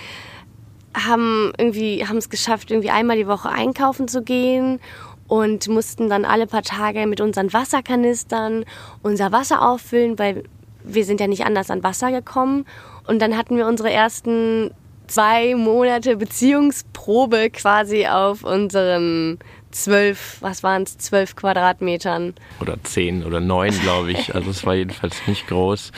haben 0.93 1.51
irgendwie, 1.57 2.05
haben 2.05 2.17
es 2.17 2.29
geschafft, 2.29 2.71
irgendwie 2.71 2.89
einmal 2.89 3.17
die 3.17 3.27
Woche 3.27 3.49
einkaufen 3.49 4.07
zu 4.07 4.21
gehen 4.21 4.79
und 5.27 5.67
mussten 5.69 6.09
dann 6.09 6.25
alle 6.25 6.47
paar 6.47 6.63
Tage 6.63 7.07
mit 7.07 7.21
unseren 7.21 7.53
Wasserkanistern 7.53 8.65
unser 9.01 9.31
Wasser 9.31 9.61
auffüllen, 9.67 10.19
weil 10.19 10.43
wir 10.83 11.05
sind 11.05 11.19
ja 11.21 11.27
nicht 11.27 11.45
anders 11.45 11.69
an 11.69 11.83
Wasser 11.83 12.11
gekommen. 12.11 12.65
Und 13.07 13.21
dann 13.21 13.37
hatten 13.37 13.55
wir 13.55 13.67
unsere 13.67 13.91
ersten 13.91 14.71
zwei 15.07 15.55
Monate 15.55 16.17
Beziehungsprobe 16.17 17.49
quasi 17.49 18.07
auf 18.07 18.43
unseren 18.43 19.39
zwölf, 19.71 20.37
was 20.41 20.63
waren 20.63 20.83
es, 20.83 20.97
zwölf 20.97 21.35
Quadratmetern. 21.35 22.33
oder 22.59 22.81
zehn 22.83 23.23
oder 23.23 23.39
neun, 23.39 23.71
glaube 23.81 24.11
ich. 24.11 24.33
Also 24.35 24.51
es 24.51 24.65
war 24.65 24.75
jedenfalls 24.75 25.27
nicht 25.27 25.47
groß. 25.47 25.91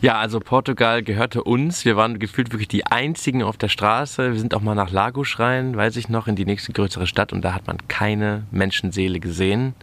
Ja, 0.00 0.18
also 0.18 0.40
Portugal 0.40 1.02
gehörte 1.02 1.44
uns. 1.44 1.84
Wir 1.84 1.96
waren 1.96 2.18
gefühlt 2.18 2.52
wirklich 2.52 2.68
die 2.68 2.86
einzigen 2.86 3.42
auf 3.42 3.56
der 3.56 3.68
Straße. 3.68 4.32
Wir 4.32 4.38
sind 4.38 4.54
auch 4.54 4.60
mal 4.60 4.74
nach 4.74 4.90
Lagos 4.90 5.38
rein, 5.38 5.76
weiß 5.76 5.96
ich 5.96 6.08
noch, 6.08 6.28
in 6.28 6.36
die 6.36 6.44
nächste 6.44 6.72
größere 6.72 7.06
Stadt 7.06 7.32
und 7.32 7.42
da 7.42 7.54
hat 7.54 7.66
man 7.66 7.78
keine 7.88 8.44
Menschenseele 8.50 9.20
gesehen. 9.20 9.74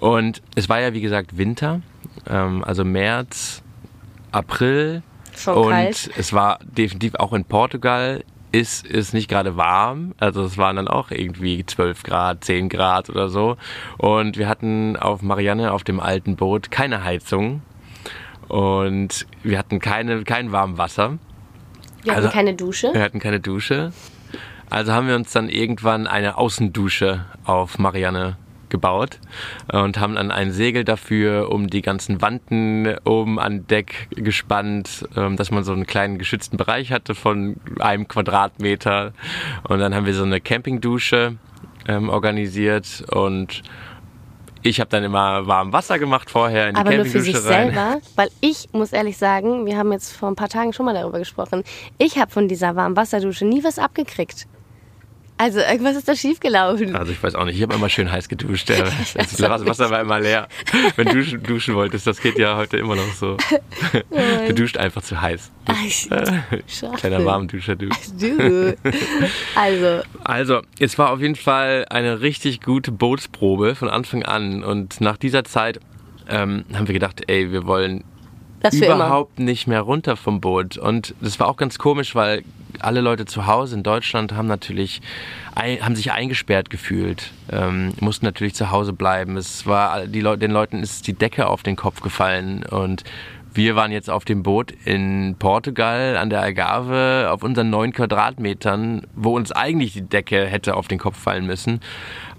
Und 0.00 0.42
es 0.54 0.68
war 0.68 0.80
ja 0.80 0.92
wie 0.92 1.00
gesagt 1.00 1.36
Winter, 1.36 1.80
ähm, 2.28 2.64
also 2.64 2.84
März, 2.84 3.62
April. 4.32 5.02
Schon 5.36 5.56
und 5.56 5.70
kalt. 5.70 6.10
es 6.16 6.32
war 6.32 6.58
definitiv 6.64 7.14
auch 7.14 7.32
in 7.32 7.44
Portugal 7.44 8.24
ist 8.52 8.86
es 8.90 9.12
nicht 9.12 9.28
gerade 9.28 9.56
warm. 9.56 10.14
Also 10.18 10.42
es 10.42 10.56
waren 10.58 10.76
dann 10.76 10.88
auch 10.88 11.10
irgendwie 11.10 11.64
12 11.64 12.02
Grad, 12.02 12.44
10 12.44 12.68
Grad 12.68 13.10
oder 13.10 13.28
so. 13.28 13.56
Und 13.98 14.36
wir 14.36 14.48
hatten 14.48 14.96
auf 14.96 15.22
Marianne 15.22 15.72
auf 15.72 15.84
dem 15.84 16.00
alten 16.00 16.36
Boot 16.36 16.70
keine 16.70 17.04
Heizung. 17.04 17.62
Und 18.48 19.26
wir 19.42 19.58
hatten 19.58 19.78
keine, 19.80 20.24
kein 20.24 20.52
warmes 20.52 20.78
Wasser. 20.78 21.18
Wir 22.02 22.12
hatten 22.12 22.24
Also- 22.24 22.34
keine 22.34 22.54
Dusche. 22.54 22.90
Wir 22.94 23.02
hatten 23.02 23.18
keine 23.20 23.40
Dusche. 23.40 23.92
Also 24.70 24.92
haben 24.92 25.08
wir 25.08 25.16
uns 25.16 25.32
dann 25.32 25.48
irgendwann 25.48 26.06
eine 26.06 26.36
Außendusche 26.38 27.24
auf 27.44 27.78
Marianne 27.78 28.36
gebaut 28.70 29.18
und 29.72 29.98
haben 29.98 30.14
dann 30.14 30.30
ein 30.30 30.52
Segel 30.52 30.84
dafür 30.84 31.50
um 31.50 31.68
die 31.68 31.82
ganzen 31.82 32.20
Wanten 32.22 32.96
oben 33.04 33.38
an 33.38 33.66
Deck 33.66 34.08
gespannt, 34.10 35.08
ähm, 35.16 35.36
dass 35.36 35.50
man 35.50 35.64
so 35.64 35.72
einen 35.72 35.86
kleinen 35.86 36.18
geschützten 36.18 36.56
Bereich 36.56 36.92
hatte 36.92 37.14
von 37.14 37.56
einem 37.78 38.08
Quadratmeter. 38.08 39.12
Und 39.68 39.80
dann 39.80 39.94
haben 39.94 40.06
wir 40.06 40.14
so 40.14 40.24
eine 40.24 40.40
Campingdusche 40.40 41.36
ähm, 41.86 42.08
organisiert 42.08 43.04
und 43.10 43.62
ich 44.62 44.80
habe 44.80 44.90
dann 44.90 45.04
immer 45.04 45.46
warm 45.46 45.72
Wasser 45.72 45.98
gemacht 45.98 46.30
vorher 46.30 46.68
in 46.68 46.74
die 46.74 46.80
Aber 46.80 46.94
nur 46.94 47.04
für 47.04 47.20
sich 47.20 47.34
rein. 47.36 47.42
selber, 47.42 48.00
weil 48.16 48.28
ich 48.40 48.68
muss 48.72 48.92
ehrlich 48.92 49.16
sagen, 49.16 49.66
wir 49.66 49.76
haben 49.76 49.92
jetzt 49.92 50.12
vor 50.12 50.28
ein 50.28 50.36
paar 50.36 50.48
Tagen 50.48 50.72
schon 50.72 50.86
mal 50.86 50.94
darüber 50.94 51.18
gesprochen. 51.18 51.62
Ich 51.98 52.18
habe 52.18 52.30
von 52.30 52.48
dieser 52.48 52.74
warmen 52.74 52.96
Wasserdusche 52.96 53.44
nie 53.44 53.62
was 53.62 53.78
abgekriegt. 53.78 54.46
Also 55.38 55.60
irgendwas 55.60 55.96
ist 55.96 56.08
da 56.08 56.16
schiefgelaufen. 56.16 56.96
Also 56.96 57.12
ich 57.12 57.22
weiß 57.22 57.36
auch 57.36 57.44
nicht, 57.44 57.56
ich 57.56 57.62
habe 57.62 57.74
immer 57.74 57.88
schön 57.88 58.10
heiß 58.10 58.28
geduscht. 58.28 58.70
Das 59.14 59.40
Wasser 59.40 59.90
war 59.90 60.00
immer 60.00 60.20
leer. 60.20 60.48
Wenn 60.96 61.06
du 61.06 61.14
duschen, 61.14 61.42
duschen 61.42 61.74
wolltest, 61.74 62.06
das 62.06 62.20
geht 62.20 62.38
ja 62.38 62.56
heute 62.56 62.76
immer 62.76 62.96
noch 62.96 63.12
so. 63.14 63.36
Du 64.48 64.54
duscht 64.54 64.76
einfach 64.76 65.02
zu 65.02 65.20
heiß. 65.20 65.50
Ach, 65.66 65.74
Schwachsinn. 65.88 66.92
Kleiner 66.96 67.24
Warmduscher, 67.24 67.76
du. 67.76 67.88
Du. 68.18 68.76
Also, 69.54 70.02
Also, 70.24 70.60
es 70.78 70.98
war 70.98 71.10
auf 71.12 71.20
jeden 71.20 71.36
Fall 71.36 71.86
eine 71.90 72.20
richtig 72.20 72.60
gute 72.60 72.90
Bootsprobe 72.92 73.74
von 73.74 73.88
Anfang 73.88 74.24
an. 74.24 74.64
Und 74.64 75.00
nach 75.00 75.16
dieser 75.16 75.44
Zeit 75.44 75.80
ähm, 76.28 76.64
haben 76.74 76.88
wir 76.88 76.94
gedacht, 76.94 77.22
ey, 77.28 77.52
wir 77.52 77.66
wollen 77.66 78.04
das 78.60 78.74
überhaupt 78.74 79.38
nicht 79.38 79.66
mehr 79.66 79.80
runter 79.82 80.16
vom 80.16 80.40
Boot. 80.40 80.76
Und 80.76 81.14
das 81.20 81.38
war 81.38 81.48
auch 81.48 81.56
ganz 81.56 81.78
komisch, 81.78 82.14
weil 82.14 82.42
alle 82.80 83.00
Leute 83.00 83.24
zu 83.24 83.46
Hause 83.46 83.76
in 83.76 83.82
Deutschland 83.82 84.32
haben 84.32 84.48
natürlich 84.48 85.00
ein, 85.54 85.80
haben 85.84 85.96
sich 85.96 86.12
eingesperrt 86.12 86.70
gefühlt, 86.70 87.32
ähm, 87.50 87.92
mussten 88.00 88.26
natürlich 88.26 88.54
zu 88.54 88.70
Hause 88.70 88.92
bleiben. 88.92 89.36
Es 89.36 89.66
war 89.66 90.06
die 90.06 90.20
Leu 90.20 90.36
den 90.36 90.50
Leuten 90.50 90.82
ist 90.82 91.06
die 91.06 91.14
Decke 91.14 91.46
auf 91.46 91.62
den 91.62 91.76
Kopf 91.76 92.00
gefallen 92.00 92.64
und 92.64 93.04
wir 93.54 93.74
waren 93.76 93.90
jetzt 93.90 94.10
auf 94.10 94.24
dem 94.24 94.42
Boot 94.42 94.72
in 94.84 95.34
Portugal 95.38 96.16
an 96.16 96.30
der 96.30 96.42
Algarve 96.42 97.28
auf 97.30 97.42
unseren 97.42 97.70
neun 97.70 97.92
Quadratmetern, 97.92 99.06
wo 99.16 99.34
uns 99.34 99.52
eigentlich 99.52 99.94
die 99.94 100.02
Decke 100.02 100.46
hätte 100.46 100.76
auf 100.76 100.86
den 100.86 100.98
Kopf 100.98 101.18
fallen 101.18 101.46
müssen. 101.46 101.80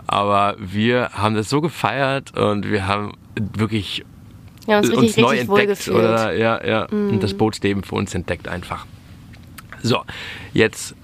Aber 0.08 0.56
wir 0.60 1.10
haben 1.14 1.36
das 1.36 1.50
so 1.50 1.62
gefeiert 1.62 2.38
und 2.38 2.70
wir 2.70 2.88
haben 2.88 3.14
wirklich 3.36 4.06
Wir 4.66 4.78
haben 4.78 4.86
uns 4.86 4.94
uns 4.94 5.04
richtig, 5.04 5.24
neu 5.24 5.30
richtig 5.32 5.50
wohl 5.50 5.60
entdeckt 5.60 5.80
gefühlt. 5.80 5.98
Mhm. 5.98 6.04
oder 6.04 6.34
ja, 6.34 6.66
ja, 6.66 6.86
und 6.86 7.22
das 7.22 7.34
Bootsleben 7.34 7.84
für 7.84 7.96
uns 7.96 8.16
entdeckt 8.16 8.48
einfach. 8.48 8.86
So, 9.82 10.04
jetzt 10.54 10.96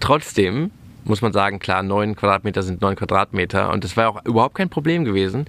trotzdem 0.00 0.70
muss 1.04 1.22
man 1.22 1.32
sagen, 1.32 1.58
klar, 1.58 1.82
neun 1.82 2.14
Quadratmeter 2.14 2.62
sind 2.62 2.80
neun 2.80 2.96
Quadratmeter 2.96 3.70
und 3.70 3.84
das 3.84 3.96
wäre 3.96 4.08
auch 4.08 4.24
überhaupt 4.24 4.54
kein 4.54 4.68
Problem 4.68 5.04
gewesen, 5.04 5.46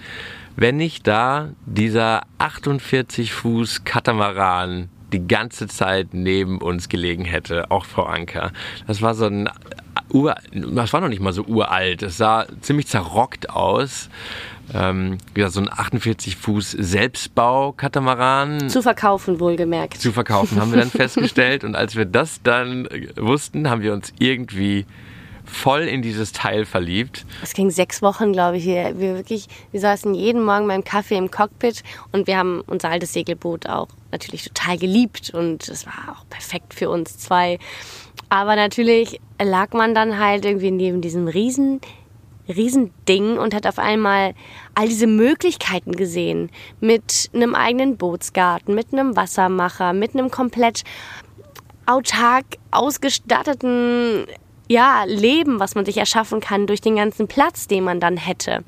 wenn 0.56 0.78
nicht 0.78 1.08
da 1.08 1.50
dieser 1.66 2.24
48 2.40 3.34
Fuß 3.34 3.84
Katamaran 3.84 4.90
die 5.12 5.28
ganze 5.28 5.68
Zeit 5.68 6.14
neben 6.14 6.60
uns 6.60 6.90
gelegen 6.90 7.24
hätte, 7.24 7.70
auch 7.70 7.86
Frau 7.86 8.04
Anker. 8.04 8.52
Das 8.88 9.02
war 9.02 9.14
so 9.14 9.26
ein 9.26 9.50
Ur, 10.14 10.36
das 10.54 10.94
war 10.94 11.02
noch 11.02 11.10
nicht 11.10 11.22
mal 11.22 11.34
so 11.34 11.44
uralt. 11.44 12.04
Es 12.04 12.18
sah 12.18 12.46
ziemlich 12.62 12.88
zerrockt 12.88 13.50
aus. 13.50 14.10
Ähm, 14.74 15.18
gesagt, 15.34 15.54
so 15.54 15.60
ein 15.60 15.70
48 15.70 16.38
Fuß 16.38 16.72
Selbstbau-Katamaran 16.80 18.70
Zu 18.70 18.82
verkaufen, 18.82 19.40
wohlgemerkt. 19.42 20.00
zu 20.00 20.14
verkaufen, 20.14 20.60
haben 20.62 20.72
wir 20.72 20.80
dann 20.80 20.90
festgestellt. 20.90 21.66
Und 21.66 21.76
als 21.76 21.96
wir 21.98 22.06
das 22.06 22.42
dann 22.44 22.86
äh, 22.86 23.10
wussten, 23.18 23.70
haben 23.70 23.82
wir 23.82 23.92
uns 23.92 24.14
irgendwie 24.20 24.86
voll 25.46 25.82
in 25.82 26.02
dieses 26.02 26.32
Teil 26.32 26.66
verliebt. 26.66 27.26
Es 27.42 27.54
ging 27.54 27.70
sechs 27.72 28.02
Wochen, 28.02 28.32
glaube 28.32 28.58
ich. 28.58 28.66
Wir, 28.66 29.00
wir, 29.00 29.16
wirklich, 29.16 29.48
wir 29.72 29.82
saßen 29.82 30.14
jeden 30.14 30.44
Morgen 30.44 30.68
beim 30.68 30.84
Kaffee 30.84 31.18
im 31.18 31.30
Cockpit 31.30 31.84
und 32.12 32.28
wir 32.28 32.38
haben 32.38 32.62
unser 32.62 32.90
altes 32.90 33.14
Segelboot 33.14 33.68
auch 33.68 33.90
natürlich 34.12 34.46
total 34.46 34.78
geliebt 34.78 35.32
und 35.34 35.68
es 35.68 35.86
war 35.86 36.16
auch 36.16 36.30
perfekt 36.30 36.74
für 36.74 36.90
uns 36.90 37.18
zwei. 37.18 37.60
Aber 38.34 38.56
natürlich 38.56 39.22
lag 39.40 39.74
man 39.74 39.94
dann 39.94 40.18
halt 40.18 40.44
irgendwie 40.44 40.72
neben 40.72 41.02
diesem 41.02 41.28
riesen, 41.28 41.82
riesen 42.48 42.92
Ding 43.08 43.38
und 43.38 43.54
hat 43.54 43.68
auf 43.68 43.78
einmal 43.78 44.34
all 44.74 44.88
diese 44.88 45.06
Möglichkeiten 45.06 45.92
gesehen. 45.92 46.50
Mit 46.80 47.30
einem 47.36 47.54
eigenen 47.54 47.96
Bootsgarten, 47.96 48.74
mit 48.74 48.92
einem 48.92 49.16
Wassermacher, 49.16 49.94
mit 49.94 50.16
einem 50.16 50.32
komplett 50.32 50.82
autark 51.86 52.46
ausgestatteten 52.72 54.26
ja, 54.68 55.04
Leben, 55.04 55.60
was 55.60 55.76
man 55.76 55.86
sich 55.86 55.98
erschaffen 55.98 56.40
kann 56.40 56.66
durch 56.66 56.82
den 56.82 56.96
ganzen 56.96 57.28
Platz, 57.28 57.68
den 57.68 57.84
man 57.84 58.00
dann 58.00 58.18
hätte. 58.18 58.64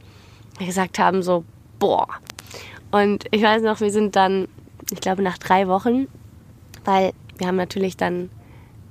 Wir 0.60 0.68
gesagt 0.68 1.00
haben 1.00 1.24
so, 1.24 1.44
boah. 1.80 2.06
Und 2.92 3.26
ich 3.32 3.42
weiß 3.42 3.64
noch, 3.64 3.82
wir 3.82 3.90
sind 3.90 4.16
dann, 4.16 4.48
ich 4.92 5.02
glaube 5.02 5.24
nach 5.24 5.40
drei 5.40 5.68
Wochen, 5.68 6.08
weil 6.84 7.14
wir 7.40 7.48
haben 7.48 7.56
natürlich 7.56 7.98
dann 7.98 8.30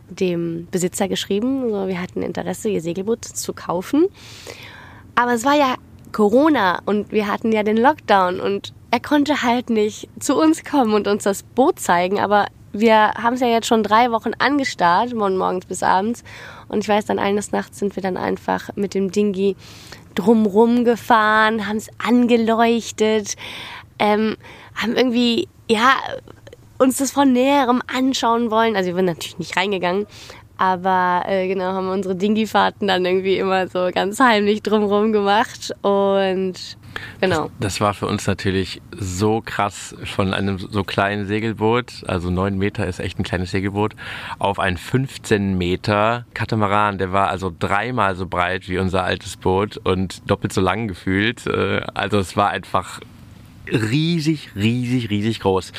dem 0.09 0.69
Besitzer 0.71 1.09
geschrieben, 1.09 1.71
so, 1.71 1.89
wir 1.89 2.01
hatten 2.01 2.23
Interesse, 2.23 2.69
ihr 2.69 2.81
Segelboot 2.81 3.25
zu 3.25 3.53
kaufen. 3.53 4.07
Aber 5.15 5.35
es 5.35 5.45
war 5.45 5.55
ja 5.55 5.75
Corona 6.13 6.81
und 6.87 7.13
wir 7.13 7.27
hatten 7.27 7.53
ja 7.53 7.63
den 7.63 7.77
Lockdown 7.77 8.41
und 8.41 8.73
er 8.91 9.01
konnte 9.01 9.43
halt 9.43 9.71
nicht 9.71 10.09
zu 10.21 10.37
uns 10.37 10.65
kommen 10.65 10.95
und 10.95 11.09
uns 11.09 11.25
das 11.25 11.43
Boot 11.43 11.81
zeigen, 11.81 12.21
aber 12.21 12.47
wir 12.73 13.13
haben 13.15 13.35
es 13.35 13.41
ja 13.41 13.47
jetzt 13.47 13.69
schon 13.69 13.83
drei 13.83 14.11
Wochen 14.11 14.33
angestarrt, 14.39 15.11
von 15.11 15.37
morgens 15.37 15.65
bis 15.67 15.83
abends. 15.83 16.25
Und 16.69 16.81
ich 16.81 16.89
weiß, 16.89 17.05
dann 17.07 17.21
eines 17.21 17.53
Nachts 17.53 17.79
sind 17.79 17.95
wir 17.95 18.03
dann 18.03 18.17
einfach 18.17 18.71
mit 18.75 18.95
dem 18.95 19.13
Dingi 19.13 19.55
drumrum 20.17 20.85
gefahren, 20.85 21.69
haben 21.69 21.77
es 21.77 21.89
angeleuchtet, 22.05 23.37
ähm, 23.99 24.37
haben 24.75 24.97
irgendwie, 24.97 25.49
ja, 25.69 25.95
uns 26.85 26.99
das 26.99 27.11
von 27.11 27.33
näherem 27.33 27.83
anschauen 27.93 28.51
wollen. 28.51 28.77
Also 28.77 28.89
wir 28.91 28.97
sind 28.97 29.07
natürlich 29.07 29.39
nicht 29.39 29.57
reingegangen, 29.57 30.07
aber 30.57 31.25
äh, 31.27 31.49
genau, 31.49 31.73
haben 31.73 31.89
unsere 31.89 32.15
Dingi-Fahrten 32.15 32.87
dann 32.87 33.05
irgendwie 33.05 33.39
immer 33.39 33.67
so 33.67 33.91
ganz 33.93 34.21
heimlich 34.21 34.63
drumrum 34.63 35.13
gemacht. 35.13 35.73
Und 35.83 36.55
genau. 37.21 37.51
Das 37.59 37.81
war 37.81 37.95
für 37.95 38.07
uns 38.07 38.27
natürlich 38.27 38.81
so 38.97 39.43
krass, 39.45 39.97
von 40.05 40.33
einem 40.33 40.59
so 40.59 40.85
kleinen 40.85 41.27
Segelboot, 41.27 42.05
also 42.07 42.31
neun 42.31 42.57
Meter 42.57 42.87
ist 42.87 43.01
echt 43.01 43.19
ein 43.19 43.25
kleines 43.25 43.51
Segelboot, 43.51 43.97
auf 44.39 44.61
ein 44.61 44.77
15 44.77 45.59
Meter 45.59 46.27
Katamaran. 46.35 46.99
Der 46.99 47.13
war 47.13 47.29
also 47.31 47.53
dreimal 47.59 48.15
so 48.15 48.27
breit 48.27 48.69
wie 48.69 48.79
unser 48.79 49.03
altes 49.03 49.37
Boot 49.37 49.79
und 49.79 50.31
doppelt 50.31 50.53
so 50.53 50.61
lang 50.61 50.87
gefühlt. 50.87 51.47
Äh, 51.47 51.81
Also 51.95 52.19
es 52.19 52.37
war 52.37 52.51
einfach 52.51 53.01
riesig, 53.73 54.51
riesig, 54.55 55.11
riesig 55.11 55.41
groß. 55.41 55.73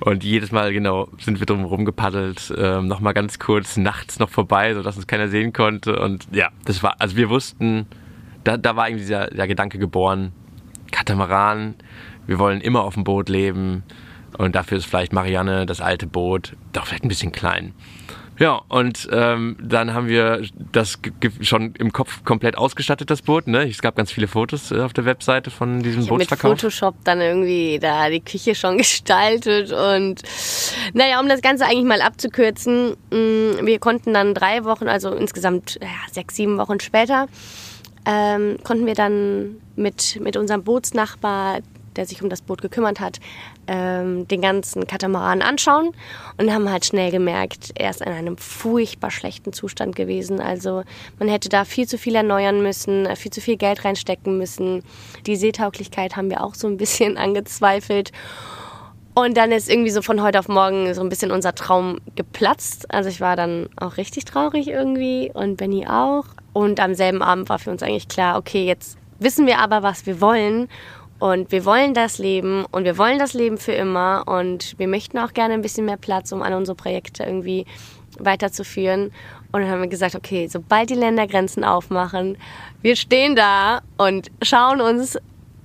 Und 0.00 0.24
jedes 0.24 0.52
Mal, 0.52 0.72
genau, 0.72 1.08
sind 1.18 1.40
wir 1.40 1.46
drum 1.46 1.84
gepaddelt, 1.84 2.52
ähm, 2.56 2.86
nochmal 2.86 3.14
ganz 3.14 3.38
kurz 3.38 3.76
nachts 3.76 4.18
noch 4.18 4.28
vorbei, 4.28 4.74
sodass 4.74 4.96
uns 4.96 5.06
keiner 5.06 5.28
sehen 5.28 5.52
konnte. 5.52 5.98
Und 5.98 6.26
ja, 6.32 6.50
das 6.64 6.82
war, 6.82 6.96
also 6.98 7.16
wir 7.16 7.30
wussten, 7.30 7.86
da, 8.44 8.56
da 8.56 8.76
war 8.76 8.88
irgendwie 8.88 9.04
dieser, 9.04 9.28
der 9.28 9.48
Gedanke 9.48 9.78
geboren, 9.78 10.32
Katamaran, 10.90 11.74
wir 12.26 12.38
wollen 12.38 12.60
immer 12.60 12.82
auf 12.82 12.94
dem 12.94 13.04
Boot 13.04 13.28
leben. 13.28 13.82
Und 14.38 14.54
dafür 14.54 14.78
ist 14.78 14.86
vielleicht 14.86 15.12
Marianne, 15.12 15.64
das 15.64 15.80
alte 15.80 16.06
Boot, 16.06 16.56
doch 16.72 16.86
vielleicht 16.86 17.04
ein 17.04 17.08
bisschen 17.08 17.32
klein. 17.32 17.72
Ja, 18.38 18.60
und 18.68 19.08
ähm, 19.12 19.56
dann 19.62 19.94
haben 19.94 20.08
wir 20.08 20.42
das 20.72 20.98
schon 21.40 21.74
im 21.76 21.92
Kopf 21.92 22.22
komplett 22.24 22.58
ausgestattet, 22.58 23.10
das 23.10 23.22
Boot. 23.22 23.46
Ne? 23.46 23.68
Es 23.68 23.80
gab 23.80 23.96
ganz 23.96 24.12
viele 24.12 24.28
Fotos 24.28 24.70
äh, 24.70 24.80
auf 24.80 24.92
der 24.92 25.06
Webseite 25.06 25.50
von 25.50 25.82
diesem 25.82 26.02
Ich 26.02 26.10
habe 26.10 26.18
mit 26.18 26.28
Bootsverkauf. 26.28 26.60
Photoshop 26.60 26.96
dann 27.04 27.20
irgendwie 27.20 27.78
da 27.80 28.10
die 28.10 28.20
Küche 28.20 28.54
schon 28.54 28.76
gestaltet 28.78 29.72
und 29.72 30.22
naja, 30.92 31.18
um 31.20 31.28
das 31.28 31.40
Ganze 31.40 31.64
eigentlich 31.64 31.84
mal 31.84 32.02
abzukürzen, 32.02 32.96
mh, 33.10 33.64
wir 33.66 33.78
konnten 33.78 34.12
dann 34.12 34.34
drei 34.34 34.64
Wochen, 34.64 34.88
also 34.88 35.14
insgesamt 35.14 35.78
ja, 35.80 35.88
sechs, 36.12 36.36
sieben 36.36 36.58
Wochen 36.58 36.78
später, 36.80 37.28
ähm, 38.04 38.58
konnten 38.64 38.86
wir 38.86 38.94
dann 38.94 39.56
mit, 39.76 40.20
mit 40.20 40.36
unserem 40.36 40.62
Bootsnachbar, 40.62 41.60
der 41.96 42.06
sich 42.06 42.22
um 42.22 42.28
das 42.28 42.42
Boot 42.42 42.60
gekümmert 42.60 43.00
hat, 43.00 43.18
ähm, 43.66 44.28
den 44.28 44.40
ganzen 44.40 44.86
Katamaran 44.86 45.42
anschauen 45.42 45.92
und 46.38 46.52
haben 46.52 46.70
halt 46.70 46.84
schnell 46.84 47.10
gemerkt, 47.10 47.72
er 47.74 47.90
ist 47.90 48.00
in 48.00 48.12
einem 48.12 48.36
furchtbar 48.36 49.10
schlechten 49.10 49.52
Zustand 49.52 49.96
gewesen. 49.96 50.40
Also 50.40 50.82
man 51.18 51.28
hätte 51.28 51.48
da 51.48 51.64
viel 51.64 51.86
zu 51.86 51.98
viel 51.98 52.14
erneuern 52.14 52.62
müssen, 52.62 53.08
viel 53.16 53.32
zu 53.32 53.40
viel 53.40 53.56
Geld 53.56 53.84
reinstecken 53.84 54.38
müssen. 54.38 54.82
Die 55.26 55.36
Seetauglichkeit 55.36 56.16
haben 56.16 56.30
wir 56.30 56.42
auch 56.42 56.54
so 56.54 56.66
ein 56.68 56.76
bisschen 56.76 57.16
angezweifelt. 57.16 58.12
Und 59.14 59.38
dann 59.38 59.50
ist 59.50 59.70
irgendwie 59.70 59.90
so 59.90 60.02
von 60.02 60.22
heute 60.22 60.38
auf 60.38 60.48
morgen 60.48 60.92
so 60.92 61.00
ein 61.00 61.08
bisschen 61.08 61.30
unser 61.30 61.54
Traum 61.54 62.00
geplatzt. 62.16 62.92
Also 62.92 63.08
ich 63.08 63.22
war 63.22 63.34
dann 63.34 63.70
auch 63.76 63.96
richtig 63.96 64.26
traurig 64.26 64.68
irgendwie 64.68 65.30
und 65.32 65.56
Benny 65.56 65.86
auch. 65.86 66.26
Und 66.52 66.80
am 66.80 66.94
selben 66.94 67.22
Abend 67.22 67.48
war 67.48 67.58
für 67.58 67.70
uns 67.70 67.82
eigentlich 67.82 68.08
klar, 68.08 68.36
okay, 68.36 68.66
jetzt 68.66 68.98
wissen 69.18 69.46
wir 69.46 69.58
aber, 69.58 69.82
was 69.82 70.04
wir 70.04 70.20
wollen. 70.20 70.68
Und 71.18 71.50
wir 71.50 71.64
wollen 71.64 71.94
das 71.94 72.18
Leben 72.18 72.64
und 72.70 72.84
wir 72.84 72.98
wollen 72.98 73.18
das 73.18 73.32
Leben 73.32 73.58
für 73.58 73.72
immer. 73.72 74.24
Und 74.26 74.78
wir 74.78 74.88
möchten 74.88 75.18
auch 75.18 75.32
gerne 75.32 75.54
ein 75.54 75.62
bisschen 75.62 75.86
mehr 75.86 75.96
Platz, 75.96 76.32
um 76.32 76.42
alle 76.42 76.56
unsere 76.56 76.76
Projekte 76.76 77.24
irgendwie 77.24 77.64
weiterzuführen. 78.18 79.12
Und 79.52 79.62
dann 79.62 79.70
haben 79.70 79.80
wir 79.80 79.88
gesagt, 79.88 80.14
okay, 80.14 80.48
sobald 80.48 80.90
die 80.90 80.94
Ländergrenzen 80.94 81.64
aufmachen, 81.64 82.36
wir 82.82 82.96
stehen 82.96 83.36
da 83.36 83.80
und 83.96 84.30
schauen 84.42 84.80
uns 84.80 85.18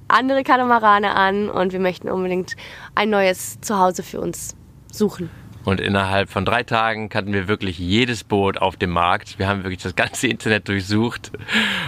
andere 0.07 0.43
Katamarane 0.43 1.15
an 1.15 1.49
und 1.49 1.73
wir 1.73 1.79
möchten 1.79 2.09
unbedingt 2.09 2.55
ein 2.95 3.09
neues 3.09 3.59
Zuhause 3.61 4.03
für 4.03 4.19
uns 4.19 4.55
suchen. 4.91 5.29
Und 5.63 5.79
innerhalb 5.79 6.29
von 6.29 6.43
drei 6.43 6.63
Tagen 6.63 7.09
kannten 7.09 7.33
wir 7.33 7.47
wirklich 7.47 7.77
jedes 7.77 8.23
Boot 8.23 8.57
auf 8.57 8.77
dem 8.77 8.89
Markt. 8.89 9.37
Wir 9.37 9.47
haben 9.47 9.63
wirklich 9.63 9.81
das 9.81 9.95
ganze 9.95 10.27
Internet 10.31 10.67
durchsucht 10.67 11.31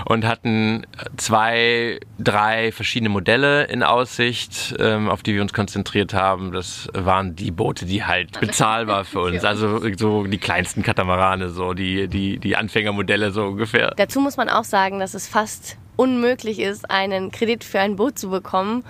und 0.06 0.26
hatten 0.26 0.86
zwei, 1.18 2.00
drei 2.20 2.72
verschiedene 2.72 3.10
Modelle 3.10 3.64
in 3.66 3.84
Aussicht, 3.84 4.76
ähm, 4.80 5.10
auf 5.10 5.24
die 5.24 5.34
wir 5.34 5.42
uns 5.42 5.54
konzentriert 5.54 6.14
haben. 6.14 6.52
Das 6.52 6.88
waren 6.94 7.36
die 7.36 7.52
Boote, 7.52 7.86
die 7.86 8.04
halt 8.04 8.40
bezahlbar 8.40 9.06
für 9.06 9.22
uns. 9.22 9.44
Also 9.44 9.82
so 9.98 10.26
die 10.26 10.38
kleinsten 10.38 10.84
Katamarane, 10.84 11.50
so 11.50 11.74
die, 11.74 12.08
die, 12.08 12.38
die 12.38 12.56
Anfängermodelle 12.56 13.32
so 13.32 13.46
ungefähr. 13.46 13.94
Dazu 13.98 14.20
muss 14.20 14.38
man 14.38 14.50
auch 14.50 14.64
sagen, 14.66 15.00
dass 15.00 15.14
es 15.14 15.28
fast 15.28 15.78
unmöglich 15.96 16.60
ist, 16.60 16.90
einen 16.90 17.32
Kredit 17.32 17.64
für 17.64 17.80
ein 17.80 17.96
Boot 17.96 18.18
zu 18.20 18.30
bekommen. 18.30 18.84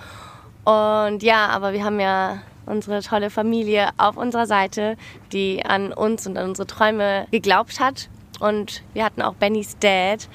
Und 0.64 1.22
ja, 1.22 1.48
aber 1.48 1.72
wir 1.72 1.84
haben 1.84 2.00
ja 2.00 2.40
unsere 2.66 3.02
tolle 3.02 3.30
Familie 3.30 3.90
auf 3.96 4.16
unserer 4.16 4.46
Seite, 4.46 4.96
die 5.32 5.64
an 5.64 5.92
uns 5.92 6.26
und 6.26 6.36
an 6.36 6.48
unsere 6.48 6.66
Träume 6.66 7.26
geglaubt 7.30 7.80
hat. 7.80 8.08
Und 8.40 8.82
wir 8.92 9.04
hatten 9.04 9.22
auch 9.22 9.34
Bennys 9.34 9.78
Dad, 9.78 10.28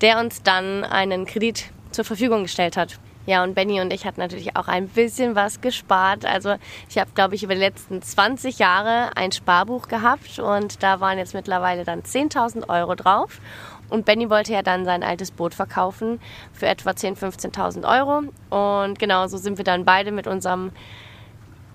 der 0.00 0.18
uns 0.18 0.42
dann 0.42 0.84
einen 0.84 1.26
Kredit 1.26 1.70
zur 1.90 2.04
Verfügung 2.04 2.42
gestellt 2.42 2.76
hat. 2.76 2.98
Ja, 3.26 3.42
und 3.42 3.54
Benny 3.54 3.80
und 3.80 3.92
ich 3.92 4.06
hatten 4.06 4.20
natürlich 4.20 4.54
auch 4.54 4.68
ein 4.68 4.86
bisschen 4.86 5.34
was 5.34 5.60
gespart. 5.60 6.24
Also 6.24 6.54
ich 6.88 6.96
habe, 6.96 7.10
glaube 7.12 7.34
ich, 7.34 7.42
über 7.42 7.54
die 7.54 7.60
letzten 7.60 8.00
20 8.00 8.60
Jahre 8.60 9.16
ein 9.16 9.32
Sparbuch 9.32 9.88
gehabt 9.88 10.38
und 10.38 10.80
da 10.84 11.00
waren 11.00 11.18
jetzt 11.18 11.34
mittlerweile 11.34 11.84
dann 11.84 12.02
10.000 12.02 12.68
Euro 12.68 12.94
drauf. 12.94 13.40
Und 13.88 14.04
Benny 14.04 14.30
wollte 14.30 14.52
ja 14.52 14.62
dann 14.62 14.84
sein 14.84 15.02
altes 15.02 15.32
Boot 15.32 15.54
verkaufen 15.54 16.20
für 16.52 16.66
etwa 16.66 16.90
10.000, 16.90 17.50
15.000 17.50 17.98
Euro. 17.98 18.22
Und 18.50 18.98
genau 19.00 19.26
so 19.26 19.38
sind 19.38 19.58
wir 19.58 19.64
dann 19.64 19.84
beide 19.84 20.12
mit 20.12 20.28
unserem, 20.28 20.70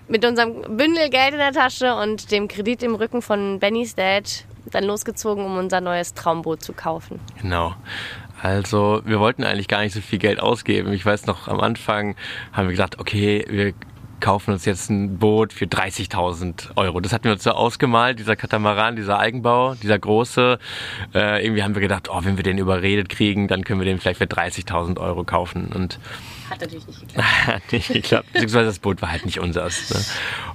mit 0.08 0.24
unserem 0.24 0.76
Bündel 0.76 1.10
Geld 1.10 1.32
in 1.32 1.38
der 1.38 1.52
Tasche 1.52 1.94
und 1.94 2.30
dem 2.30 2.48
Kredit 2.48 2.82
im 2.82 2.94
Rücken 2.94 3.22
von 3.22 3.58
Bennys 3.58 3.94
Dad 3.94 4.44
dann 4.70 4.84
losgezogen, 4.84 5.44
um 5.44 5.58
unser 5.58 5.80
neues 5.80 6.14
Traumboot 6.14 6.62
zu 6.62 6.72
kaufen. 6.72 7.20
Genau. 7.40 7.74
Also 8.40 9.02
wir 9.04 9.20
wollten 9.20 9.44
eigentlich 9.44 9.68
gar 9.68 9.82
nicht 9.82 9.92
so 9.92 10.00
viel 10.00 10.18
Geld 10.18 10.40
ausgeben. 10.40 10.92
Ich 10.92 11.06
weiß 11.06 11.26
noch, 11.26 11.46
am 11.46 11.60
Anfang 11.60 12.16
haben 12.52 12.66
wir 12.66 12.72
gesagt, 12.72 12.98
okay, 12.98 13.44
wir 13.48 13.72
kaufen 14.22 14.52
uns 14.52 14.64
jetzt 14.64 14.88
ein 14.88 15.18
Boot 15.18 15.52
für 15.52 15.66
30.000 15.66 16.76
Euro. 16.76 17.00
Das 17.00 17.12
hatten 17.12 17.24
wir 17.24 17.32
uns 17.32 17.42
so 17.42 17.50
ausgemalt, 17.50 18.18
dieser 18.18 18.36
Katamaran, 18.36 18.96
dieser 18.96 19.18
Eigenbau, 19.18 19.74
dieser 19.74 19.98
große. 19.98 20.58
Äh, 21.12 21.44
irgendwie 21.44 21.62
haben 21.62 21.74
wir 21.74 21.82
gedacht, 21.82 22.08
oh, 22.10 22.20
wenn 22.22 22.38
wir 22.38 22.44
den 22.44 22.56
überredet 22.56 23.10
kriegen, 23.10 23.48
dann 23.48 23.64
können 23.64 23.80
wir 23.80 23.84
den 23.84 23.98
vielleicht 23.98 24.18
für 24.18 24.24
30.000 24.24 24.98
Euro 24.98 25.24
kaufen. 25.24 25.70
Und 25.74 25.98
hat 26.48 26.60
natürlich 26.60 26.86
nicht 26.86 27.00
geklappt. 27.08 27.46
hat 27.46 27.72
nicht 27.72 27.88
geklappt. 27.92 28.32
Beziehungsweise 28.32 28.66
das 28.66 28.78
Boot 28.78 29.02
war 29.02 29.10
halt 29.10 29.26
nicht 29.26 29.40
unseres. 29.40 29.90
Ne? 29.90 30.00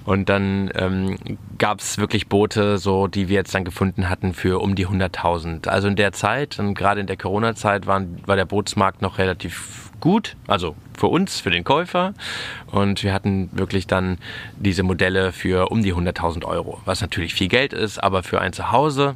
Und 0.06 0.30
dann 0.30 0.72
ähm, 0.76 1.18
gab 1.58 1.80
es 1.80 1.98
wirklich 1.98 2.28
Boote, 2.28 2.78
so 2.78 3.08
die 3.08 3.28
wir 3.28 3.36
jetzt 3.36 3.54
dann 3.54 3.66
gefunden 3.66 4.10
hatten 4.10 4.34
für 4.34 4.62
um 4.62 4.76
die 4.76 4.88
100.000. 4.88 5.68
Also 5.68 5.88
in 5.88 5.96
der 5.96 6.14
Zeit, 6.14 6.58
und 6.60 6.74
gerade 6.74 7.02
in 7.02 7.08
der 7.08 7.18
Corona-Zeit, 7.18 7.86
war 7.86 8.00
der 8.00 8.46
Bootsmarkt 8.46 9.02
noch 9.02 9.18
relativ 9.18 9.87
gut, 10.00 10.36
also 10.48 10.76
für 10.98 11.08
uns, 11.08 11.40
für 11.40 11.50
den 11.50 11.64
Käufer. 11.64 12.14
Und 12.72 13.04
wir 13.04 13.14
hatten 13.14 13.50
wirklich 13.54 13.88
dann 13.88 14.18
diese 14.58 14.84
Modelle 14.84 15.32
für 15.32 15.72
um 15.72 15.84
die 15.84 15.94
100.000 15.94 16.46
Euro, 16.46 16.82
was 16.86 17.02
natürlich 17.02 17.34
viel 17.34 17.48
Geld 17.48 17.74
ist, 17.74 18.04
aber 18.04 18.24
für 18.24 18.42
ein 18.42 18.54
Zuhause, 18.54 19.16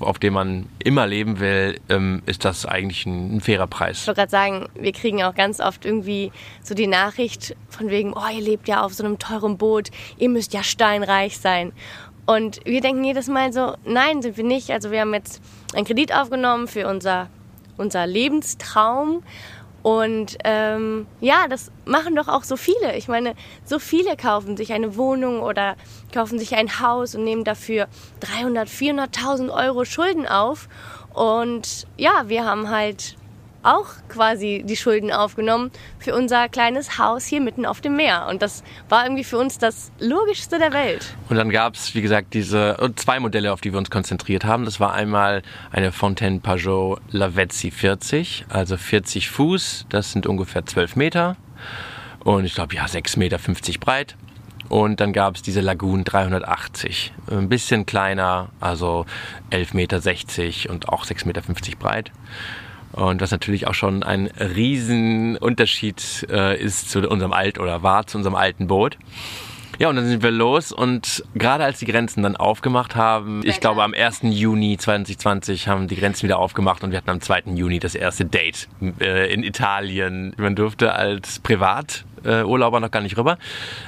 auf 0.00 0.18
dem 0.18 0.34
man 0.34 0.66
immer 0.78 1.06
leben 1.06 1.40
will, 1.40 1.80
ähm, 1.88 2.22
ist 2.26 2.44
das 2.44 2.66
eigentlich 2.66 3.04
ein, 3.06 3.40
fairer 3.40 3.66
Preis. 3.66 4.02
Ich 4.02 4.06
wollte 4.06 4.20
gerade 4.20 4.30
sagen, 4.30 4.68
wir 4.74 4.92
kriegen 4.92 5.22
auch 5.22 5.34
ganz 5.34 5.60
oft 5.60 5.84
irgendwie 5.84 6.30
so 6.62 6.74
die 6.74 6.86
Nachricht 6.86 7.56
von 7.68 7.90
wegen, 7.90 8.12
oh, 8.12 8.28
ihr 8.32 8.42
lebt 8.42 8.68
ja 8.68 8.82
auf 8.82 8.94
so 8.94 9.04
einem 9.04 9.18
teuren 9.18 9.58
Boot, 9.58 9.90
ihr 10.18 10.28
müsst 10.28 10.54
ja 10.54 10.62
steinreich 10.62 11.38
sein. 11.38 11.72
Und 12.26 12.60
wir 12.64 12.80
denken 12.80 13.02
jedes 13.02 13.26
Mal 13.28 13.52
so, 13.52 13.74
nein, 13.84 14.22
sind 14.22 14.36
wir 14.36 14.44
nicht. 14.44 14.70
Also 14.70 14.90
wir 14.90 15.00
haben 15.00 15.12
jetzt 15.14 15.42
einen 15.74 15.84
Kredit 15.84 16.14
aufgenommen 16.14 16.68
für 16.68 16.86
unser, 16.86 17.28
unser 17.76 18.06
Lebenstraum 18.06 19.22
und 19.82 20.38
ähm, 20.44 21.06
ja, 21.20 21.48
das 21.48 21.72
machen 21.84 22.14
doch 22.14 22.28
auch 22.28 22.44
so 22.44 22.56
viele. 22.56 22.96
Ich 22.96 23.08
meine, 23.08 23.34
so 23.64 23.78
viele 23.78 24.16
kaufen 24.16 24.56
sich 24.56 24.72
eine 24.72 24.96
Wohnung 24.96 25.40
oder 25.40 25.76
kaufen 26.12 26.38
sich 26.38 26.54
ein 26.54 26.80
Haus 26.80 27.14
und 27.14 27.24
nehmen 27.24 27.42
dafür 27.42 27.88
300, 28.20 28.68
400.000 28.68 29.52
Euro 29.52 29.84
Schulden 29.84 30.26
auf. 30.26 30.68
Und 31.12 31.86
ja, 31.96 32.28
wir 32.28 32.44
haben 32.44 32.70
halt 32.70 33.16
auch 33.62 33.86
quasi 34.08 34.62
die 34.64 34.76
Schulden 34.76 35.12
aufgenommen 35.12 35.70
für 35.98 36.14
unser 36.14 36.48
kleines 36.48 36.98
Haus 36.98 37.24
hier 37.24 37.40
mitten 37.40 37.66
auf 37.66 37.80
dem 37.80 37.96
Meer. 37.96 38.26
Und 38.28 38.42
das 38.42 38.62
war 38.88 39.04
irgendwie 39.04 39.24
für 39.24 39.38
uns 39.38 39.58
das 39.58 39.92
Logischste 39.98 40.58
der 40.58 40.72
Welt. 40.72 41.16
Und 41.28 41.36
dann 41.36 41.50
gab 41.50 41.74
es, 41.74 41.94
wie 41.94 42.02
gesagt, 42.02 42.34
diese 42.34 42.76
zwei 42.96 43.20
Modelle, 43.20 43.52
auf 43.52 43.60
die 43.60 43.72
wir 43.72 43.78
uns 43.78 43.90
konzentriert 43.90 44.44
haben. 44.44 44.64
Das 44.64 44.80
war 44.80 44.92
einmal 44.92 45.42
eine 45.70 45.92
Fontaine 45.92 46.40
Pajot 46.40 47.00
Lavezzi 47.10 47.70
40, 47.70 48.46
also 48.48 48.76
40 48.76 49.30
Fuß, 49.30 49.86
das 49.88 50.12
sind 50.12 50.26
ungefähr 50.26 50.64
12 50.66 50.96
Meter. 50.96 51.36
Und 52.24 52.44
ich 52.44 52.54
glaube, 52.54 52.74
ja, 52.74 52.84
6,50 52.84 53.18
Meter 53.18 53.38
breit. 53.80 54.16
Und 54.68 55.00
dann 55.00 55.12
gab 55.12 55.36
es 55.36 55.42
diese 55.42 55.60
Lagoon 55.60 56.04
380, 56.04 57.12
ein 57.30 57.48
bisschen 57.50 57.84
kleiner, 57.84 58.48
also 58.58 59.04
11,60 59.50 59.74
Meter 59.74 60.72
und 60.72 60.88
auch 60.88 61.04
6,50 61.04 61.26
Meter 61.26 61.42
breit. 61.78 62.10
Und 62.92 63.20
was 63.20 63.30
natürlich 63.30 63.66
auch 63.66 63.74
schon 63.74 64.02
ein 64.02 64.26
Riesenunterschied 64.26 66.26
äh, 66.30 66.60
ist 66.60 66.90
zu 66.90 67.08
unserem 67.08 67.32
alt 67.32 67.58
oder 67.58 67.82
war 67.82 68.06
zu 68.06 68.18
unserem 68.18 68.36
alten 68.36 68.66
Boot. 68.66 68.98
Ja, 69.78 69.88
und 69.88 69.96
dann 69.96 70.06
sind 70.06 70.22
wir 70.22 70.30
los 70.30 70.70
und 70.70 71.24
gerade 71.34 71.64
als 71.64 71.78
die 71.78 71.86
Grenzen 71.86 72.22
dann 72.22 72.36
aufgemacht 72.36 72.94
haben, 72.94 73.40
ich 73.44 73.58
glaube 73.58 73.82
am 73.82 73.94
1. 73.94 74.20
Juni 74.24 74.76
2020 74.76 75.66
haben 75.66 75.88
die 75.88 75.96
Grenzen 75.96 76.24
wieder 76.24 76.38
aufgemacht 76.38 76.84
und 76.84 76.90
wir 76.90 76.98
hatten 76.98 77.10
am 77.10 77.20
2. 77.20 77.44
Juni 77.54 77.78
das 77.78 77.94
erste 77.94 78.24
Date 78.24 78.68
äh, 79.00 79.32
in 79.32 79.42
Italien. 79.42 80.34
Man 80.36 80.54
durfte 80.54 80.92
als 80.92 81.38
Privat 81.38 82.04
äh, 82.24 82.42
Urlauber 82.42 82.80
noch 82.80 82.90
gar 82.90 83.00
nicht 83.00 83.16
rüber. 83.16 83.38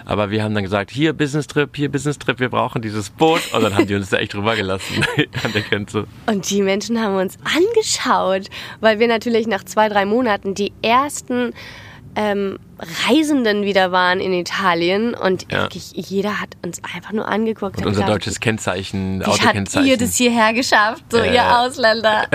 Aber 0.05 0.31
wir 0.31 0.42
haben 0.42 0.55
dann 0.55 0.64
gesagt, 0.64 0.90
hier 0.90 1.12
Business 1.12 1.47
Trip, 1.47 1.75
hier 1.75 1.90
Business 1.90 2.18
Trip, 2.18 2.38
wir 2.38 2.49
brauchen 2.49 2.83
dieses 2.83 3.11
Boot. 3.11 3.40
Und 3.53 3.62
dann 3.62 3.75
haben 3.75 3.87
die 3.87 3.94
uns 3.94 4.11
da 4.11 4.18
echt 4.18 4.35
rübergelassen 4.35 5.05
an 5.44 5.53
der 5.53 5.62
Grenze. 5.62 6.07
Und 6.27 6.49
die 6.51 6.62
Menschen 6.62 7.01
haben 7.01 7.16
uns 7.16 7.38
angeschaut, 7.44 8.49
weil 8.81 8.99
wir 8.99 9.09
natürlich 9.09 9.47
nach 9.47 9.64
zwei, 9.64 9.88
drei 9.88 10.05
Monaten 10.05 10.55
die 10.55 10.73
ersten 10.83 11.53
ähm, 12.16 12.59
Reisenden 13.09 13.62
wieder 13.62 13.92
waren 13.92 14.20
in 14.20 14.33
Italien 14.33 15.14
und 15.14 15.50
ja. 15.50 15.62
wirklich 15.62 15.92
jeder 15.94 16.40
hat 16.40 16.50
uns 16.64 16.83
einfach 16.83 17.12
nur 17.12 17.27
angeguckt. 17.29 17.79
Und 17.79 17.87
unser 17.87 18.03
gesagt, 18.03 18.11
deutsches 18.11 18.40
Kennzeichen, 18.40 19.20
Wie 19.20 19.24
Autokennzeichen. 19.24 19.83
Hat 19.83 20.00
ihr 20.00 20.07
das 20.07 20.16
hierher 20.16 20.53
geschafft, 20.53 21.05
so 21.11 21.18
äh. 21.18 21.35
ihr 21.35 21.59
Ausländer. 21.59 22.27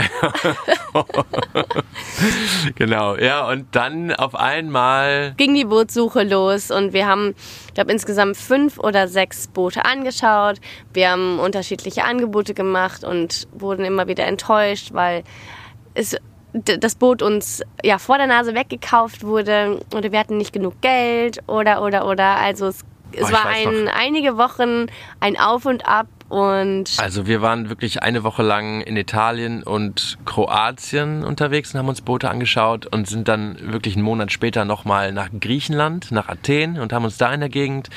genau, 2.75 3.15
ja 3.17 3.47
und 3.47 3.67
dann 3.75 4.13
auf 4.13 4.35
einmal 4.35 5.33
ging 5.37 5.55
die 5.55 5.65
Bootssuche 5.65 6.23
los 6.23 6.71
und 6.71 6.93
wir 6.93 7.05
haben, 7.07 7.35
ich 7.67 7.73
glaube 7.73 7.91
insgesamt 7.91 8.37
fünf 8.37 8.79
oder 8.79 9.07
sechs 9.07 9.47
Boote 9.47 9.85
angeschaut. 9.85 10.59
Wir 10.93 11.11
haben 11.11 11.39
unterschiedliche 11.39 12.03
Angebote 12.05 12.53
gemacht 12.53 13.03
und 13.03 13.47
wurden 13.51 13.85
immer 13.85 14.07
wieder 14.07 14.25
enttäuscht, 14.25 14.89
weil 14.93 15.23
es 15.93 16.15
das 16.53 16.95
Boot 16.95 17.21
uns 17.21 17.61
ja 17.83 17.99
vor 17.99 18.17
der 18.17 18.27
Nase 18.27 18.55
weggekauft 18.55 19.23
wurde 19.23 19.79
oder 19.93 20.11
wir 20.11 20.19
hatten 20.19 20.37
nicht 20.37 20.53
genug 20.53 20.81
Geld 20.81 21.39
oder 21.47 21.83
oder 21.83 22.07
oder. 22.07 22.37
Also 22.37 22.67
es, 22.67 22.83
es 23.11 23.29
oh, 23.29 23.31
war 23.31 23.45
ein, 23.45 23.87
einige 23.87 24.37
Wochen 24.37 24.87
ein 25.19 25.39
Auf 25.39 25.65
und 25.65 25.87
Ab 25.87 26.07
und 26.29 26.91
also 26.97 27.25
wir 27.25 27.41
waren 27.41 27.69
wirklich 27.69 28.03
eine 28.03 28.23
Woche 28.23 28.43
lang 28.43 28.81
in 28.81 28.95
Italien 28.95 29.63
und 29.63 30.19
Kroatien 30.25 31.23
unterwegs 31.23 31.73
und 31.73 31.79
haben 31.79 31.89
uns 31.89 32.01
Boote 32.01 32.29
angeschaut 32.29 32.85
und 32.85 33.07
sind 33.07 33.27
dann 33.27 33.57
wirklich 33.71 33.95
einen 33.95 34.03
Monat 34.03 34.31
später 34.31 34.63
nochmal 34.63 35.11
nach 35.11 35.29
Griechenland, 35.39 36.11
nach 36.11 36.29
Athen 36.29 36.79
und 36.79 36.93
haben 36.93 37.03
uns 37.03 37.17
da 37.17 37.33
in 37.33 37.39
der 37.39 37.49
Gegend 37.49 37.89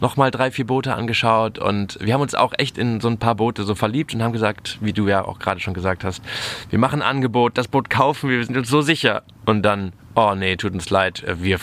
nochmal 0.00 0.30
drei, 0.30 0.50
vier 0.50 0.66
Boote 0.66 0.94
angeschaut. 0.94 1.58
Und 1.58 1.98
wir 2.00 2.14
haben 2.14 2.22
uns 2.22 2.34
auch 2.34 2.54
echt 2.56 2.78
in 2.78 3.02
so 3.02 3.08
ein 3.08 3.18
paar 3.18 3.34
Boote 3.34 3.64
so 3.64 3.74
verliebt 3.74 4.14
und 4.14 4.22
haben 4.22 4.32
gesagt, 4.32 4.78
wie 4.80 4.94
du 4.94 5.06
ja 5.06 5.22
auch 5.22 5.38
gerade 5.38 5.60
schon 5.60 5.74
gesagt 5.74 6.04
hast, 6.04 6.22
wir 6.70 6.78
machen 6.78 7.02
ein 7.02 7.08
Angebot, 7.08 7.58
das 7.58 7.68
Boot 7.68 7.90
kaufen 7.90 8.30
wir, 8.30 8.38
wir 8.38 8.46
sind 8.46 8.56
uns 8.56 8.70
so 8.70 8.80
sicher. 8.80 9.22
Und 9.44 9.62
dann, 9.62 9.92
oh 10.14 10.34
nee, 10.34 10.56
tut 10.56 10.72
uns 10.72 10.88
leid, 10.88 11.22
wir 11.36 11.58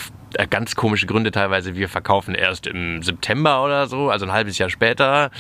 ganz 0.50 0.76
komische 0.76 1.06
Gründe 1.06 1.32
teilweise. 1.32 1.76
Wir 1.76 1.90
verkaufen 1.90 2.36
erst 2.36 2.68
im 2.68 3.02
September 3.04 3.64
oder 3.64 3.88
so, 3.88 4.10
also 4.10 4.26
ein 4.26 4.32
halbes 4.32 4.58
Jahr 4.58 4.70
später. 4.70 5.32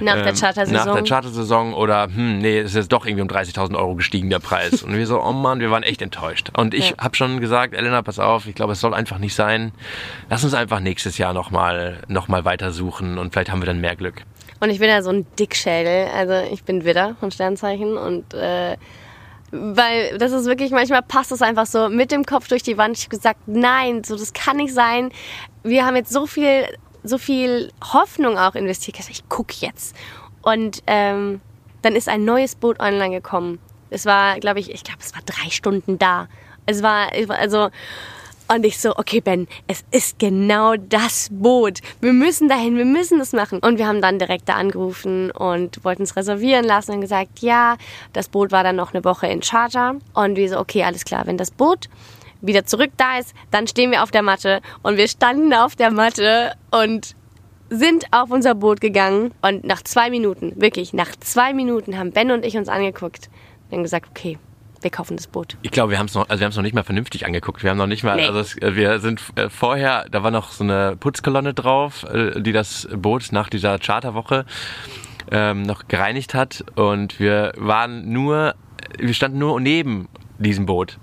Nach 0.00 0.14
der 0.14 0.26
Ähm, 0.28 0.34
Chartersaison. 0.36 0.72
Nach 0.86 0.94
der 0.94 1.04
Chartersaison 1.04 1.74
oder, 1.74 2.04
hm, 2.04 2.38
nee, 2.38 2.58
es 2.58 2.70
ist 2.70 2.74
jetzt 2.76 2.92
doch 2.92 3.06
irgendwie 3.06 3.22
um 3.22 3.28
30.000 3.28 3.76
Euro 3.76 3.94
gestiegen, 3.94 4.30
der 4.30 4.38
Preis. 4.38 4.82
Und 4.82 4.96
wir 4.96 5.06
so, 5.06 5.22
oh 5.22 5.32
Mann, 5.32 5.60
wir 5.60 5.70
waren 5.70 5.82
echt 5.82 6.02
enttäuscht. 6.02 6.50
Und 6.56 6.74
ich 6.74 6.90
Ja. 6.90 6.96
habe 6.98 7.16
schon 7.16 7.40
gesagt, 7.40 7.74
Elena, 7.74 8.02
pass 8.02 8.18
auf, 8.18 8.46
ich 8.46 8.54
glaube, 8.54 8.72
es 8.72 8.80
soll 8.80 8.94
einfach 8.94 9.18
nicht 9.18 9.34
sein. 9.34 9.72
Lass 10.30 10.44
uns 10.44 10.54
einfach 10.54 10.80
nächstes 10.80 11.18
Jahr 11.18 11.32
nochmal 11.32 11.98
noch 12.08 12.28
mal 12.28 12.44
weitersuchen 12.44 13.18
und 13.18 13.32
vielleicht 13.32 13.50
haben 13.50 13.60
wir 13.62 13.66
dann 13.66 13.80
mehr 13.80 13.96
Glück. 13.96 14.22
Und 14.60 14.70
ich 14.70 14.78
bin 14.80 14.88
ja 14.88 15.02
so 15.02 15.10
ein 15.10 15.26
Dickschädel. 15.38 16.08
Also 16.16 16.34
ich 16.52 16.64
bin 16.64 16.84
Widder 16.84 17.14
von 17.20 17.30
Sternzeichen 17.30 17.96
und 17.96 18.34
äh, 18.34 18.76
weil 19.50 20.18
das 20.18 20.32
ist 20.32 20.46
wirklich, 20.46 20.70
manchmal 20.70 21.02
passt 21.02 21.32
es 21.32 21.42
einfach 21.42 21.66
so 21.66 21.88
mit 21.88 22.10
dem 22.10 22.24
Kopf 22.24 22.48
durch 22.48 22.62
die 22.62 22.76
Wand. 22.76 22.98
Ich 22.98 23.04
habe 23.04 23.16
gesagt, 23.16 23.40
nein, 23.46 24.04
so 24.04 24.16
das 24.16 24.32
kann 24.32 24.58
nicht 24.58 24.74
sein. 24.74 25.10
Wir 25.62 25.86
haben 25.86 25.96
jetzt 25.96 26.12
so 26.12 26.26
viel, 26.26 26.66
so 27.02 27.18
viel 27.18 27.72
Hoffnung 27.92 28.38
auch 28.38 28.54
investiert. 28.54 28.98
Ich, 29.00 29.08
ich 29.10 29.28
gucke 29.28 29.54
jetzt. 29.60 29.96
Und 30.42 30.82
ähm, 30.86 31.40
dann 31.82 31.96
ist 31.96 32.08
ein 32.08 32.24
neues 32.24 32.54
Boot 32.54 32.80
online 32.80 33.14
gekommen. 33.14 33.58
Es 33.90 34.04
war, 34.04 34.38
glaube 34.38 34.60
ich, 34.60 34.70
ich 34.70 34.84
glaube, 34.84 35.00
es 35.00 35.14
war 35.14 35.22
drei 35.24 35.50
Stunden 35.50 35.98
da. 35.98 36.28
Es 36.66 36.82
war 36.82 37.08
also 37.30 37.70
und 38.50 38.64
ich 38.64 38.80
so, 38.80 38.96
okay, 38.96 39.20
Ben, 39.20 39.46
es 39.66 39.84
ist 39.90 40.18
genau 40.18 40.74
das 40.76 41.28
Boot. 41.30 41.80
Wir 42.00 42.12
müssen 42.12 42.48
dahin, 42.48 42.76
wir 42.76 42.86
müssen 42.86 43.18
das 43.18 43.32
machen. 43.32 43.58
Und 43.58 43.78
wir 43.78 43.86
haben 43.86 44.00
dann 44.00 44.18
direkt 44.18 44.48
da 44.48 44.54
angerufen 44.54 45.30
und 45.30 45.84
wollten 45.84 46.02
es 46.02 46.16
reservieren 46.16 46.64
lassen 46.64 46.92
und 46.92 47.00
gesagt, 47.02 47.40
ja, 47.40 47.76
das 48.14 48.28
Boot 48.28 48.50
war 48.50 48.64
dann 48.64 48.76
noch 48.76 48.94
eine 48.94 49.04
Woche 49.04 49.26
in 49.26 49.40
Charter. 49.40 49.96
Und 50.14 50.36
wir 50.36 50.48
so, 50.48 50.58
okay, 50.58 50.82
alles 50.82 51.04
klar, 51.04 51.26
wenn 51.26 51.36
das 51.36 51.50
Boot 51.50 51.88
wieder 52.40 52.64
zurück 52.64 52.90
da 52.96 53.18
ist, 53.18 53.34
dann 53.50 53.66
stehen 53.66 53.90
wir 53.90 54.02
auf 54.02 54.10
der 54.10 54.22
Matte. 54.22 54.60
Und 54.82 54.96
wir 54.96 55.08
standen 55.08 55.52
auf 55.52 55.76
der 55.76 55.90
Matte 55.90 56.54
und 56.70 57.14
sind 57.68 58.06
auf 58.12 58.30
unser 58.30 58.54
Boot 58.54 58.80
gegangen. 58.80 59.34
Und 59.42 59.64
nach 59.64 59.82
zwei 59.82 60.08
Minuten, 60.08 60.54
wirklich, 60.56 60.94
nach 60.94 61.14
zwei 61.16 61.52
Minuten 61.52 61.98
haben 61.98 62.12
Ben 62.12 62.30
und 62.30 62.46
ich 62.46 62.56
uns 62.56 62.68
angeguckt 62.68 63.28
und 63.70 63.82
gesagt, 63.82 64.06
okay, 64.08 64.38
wir 64.80 64.90
kaufen 64.90 65.16
das 65.16 65.26
Boot. 65.26 65.56
Ich 65.62 65.70
glaube, 65.70 65.90
wir 65.92 65.98
haben 65.98 66.06
es 66.06 66.14
noch, 66.14 66.28
also 66.28 66.40
wir 66.40 66.44
haben 66.44 66.50
es 66.50 66.56
noch 66.56 66.62
nicht 66.62 66.74
mal 66.74 66.84
vernünftig 66.84 67.26
angeguckt. 67.26 67.62
Wir 67.62 67.70
haben 67.70 67.78
noch 67.78 67.86
nicht 67.86 68.04
mal, 68.04 68.16
Nee. 68.16 68.26
also 68.26 68.38
es, 68.40 68.56
äh, 68.60 68.76
wir 68.76 69.00
sind 69.00 69.20
äh, 69.36 69.48
vorher, 69.50 70.06
da 70.10 70.22
war 70.22 70.30
noch 70.30 70.50
so 70.52 70.64
eine 70.64 70.96
Putzkolonne 70.98 71.54
drauf, 71.54 72.04
äh, 72.04 72.40
die 72.40 72.52
das 72.52 72.88
Boot 72.94 73.28
nach 73.32 73.48
dieser 73.48 73.78
Charterwoche 73.78 74.44
ähm, 75.30 75.62
noch 75.62 75.88
gereinigt 75.88 76.34
hat. 76.34 76.64
Und 76.76 77.18
wir 77.20 77.52
waren 77.56 78.12
nur, 78.12 78.54
wir 78.98 79.14
standen 79.14 79.38
nur 79.38 79.60
neben 79.60 80.08
diesem 80.38 80.66
Boot 80.66 80.98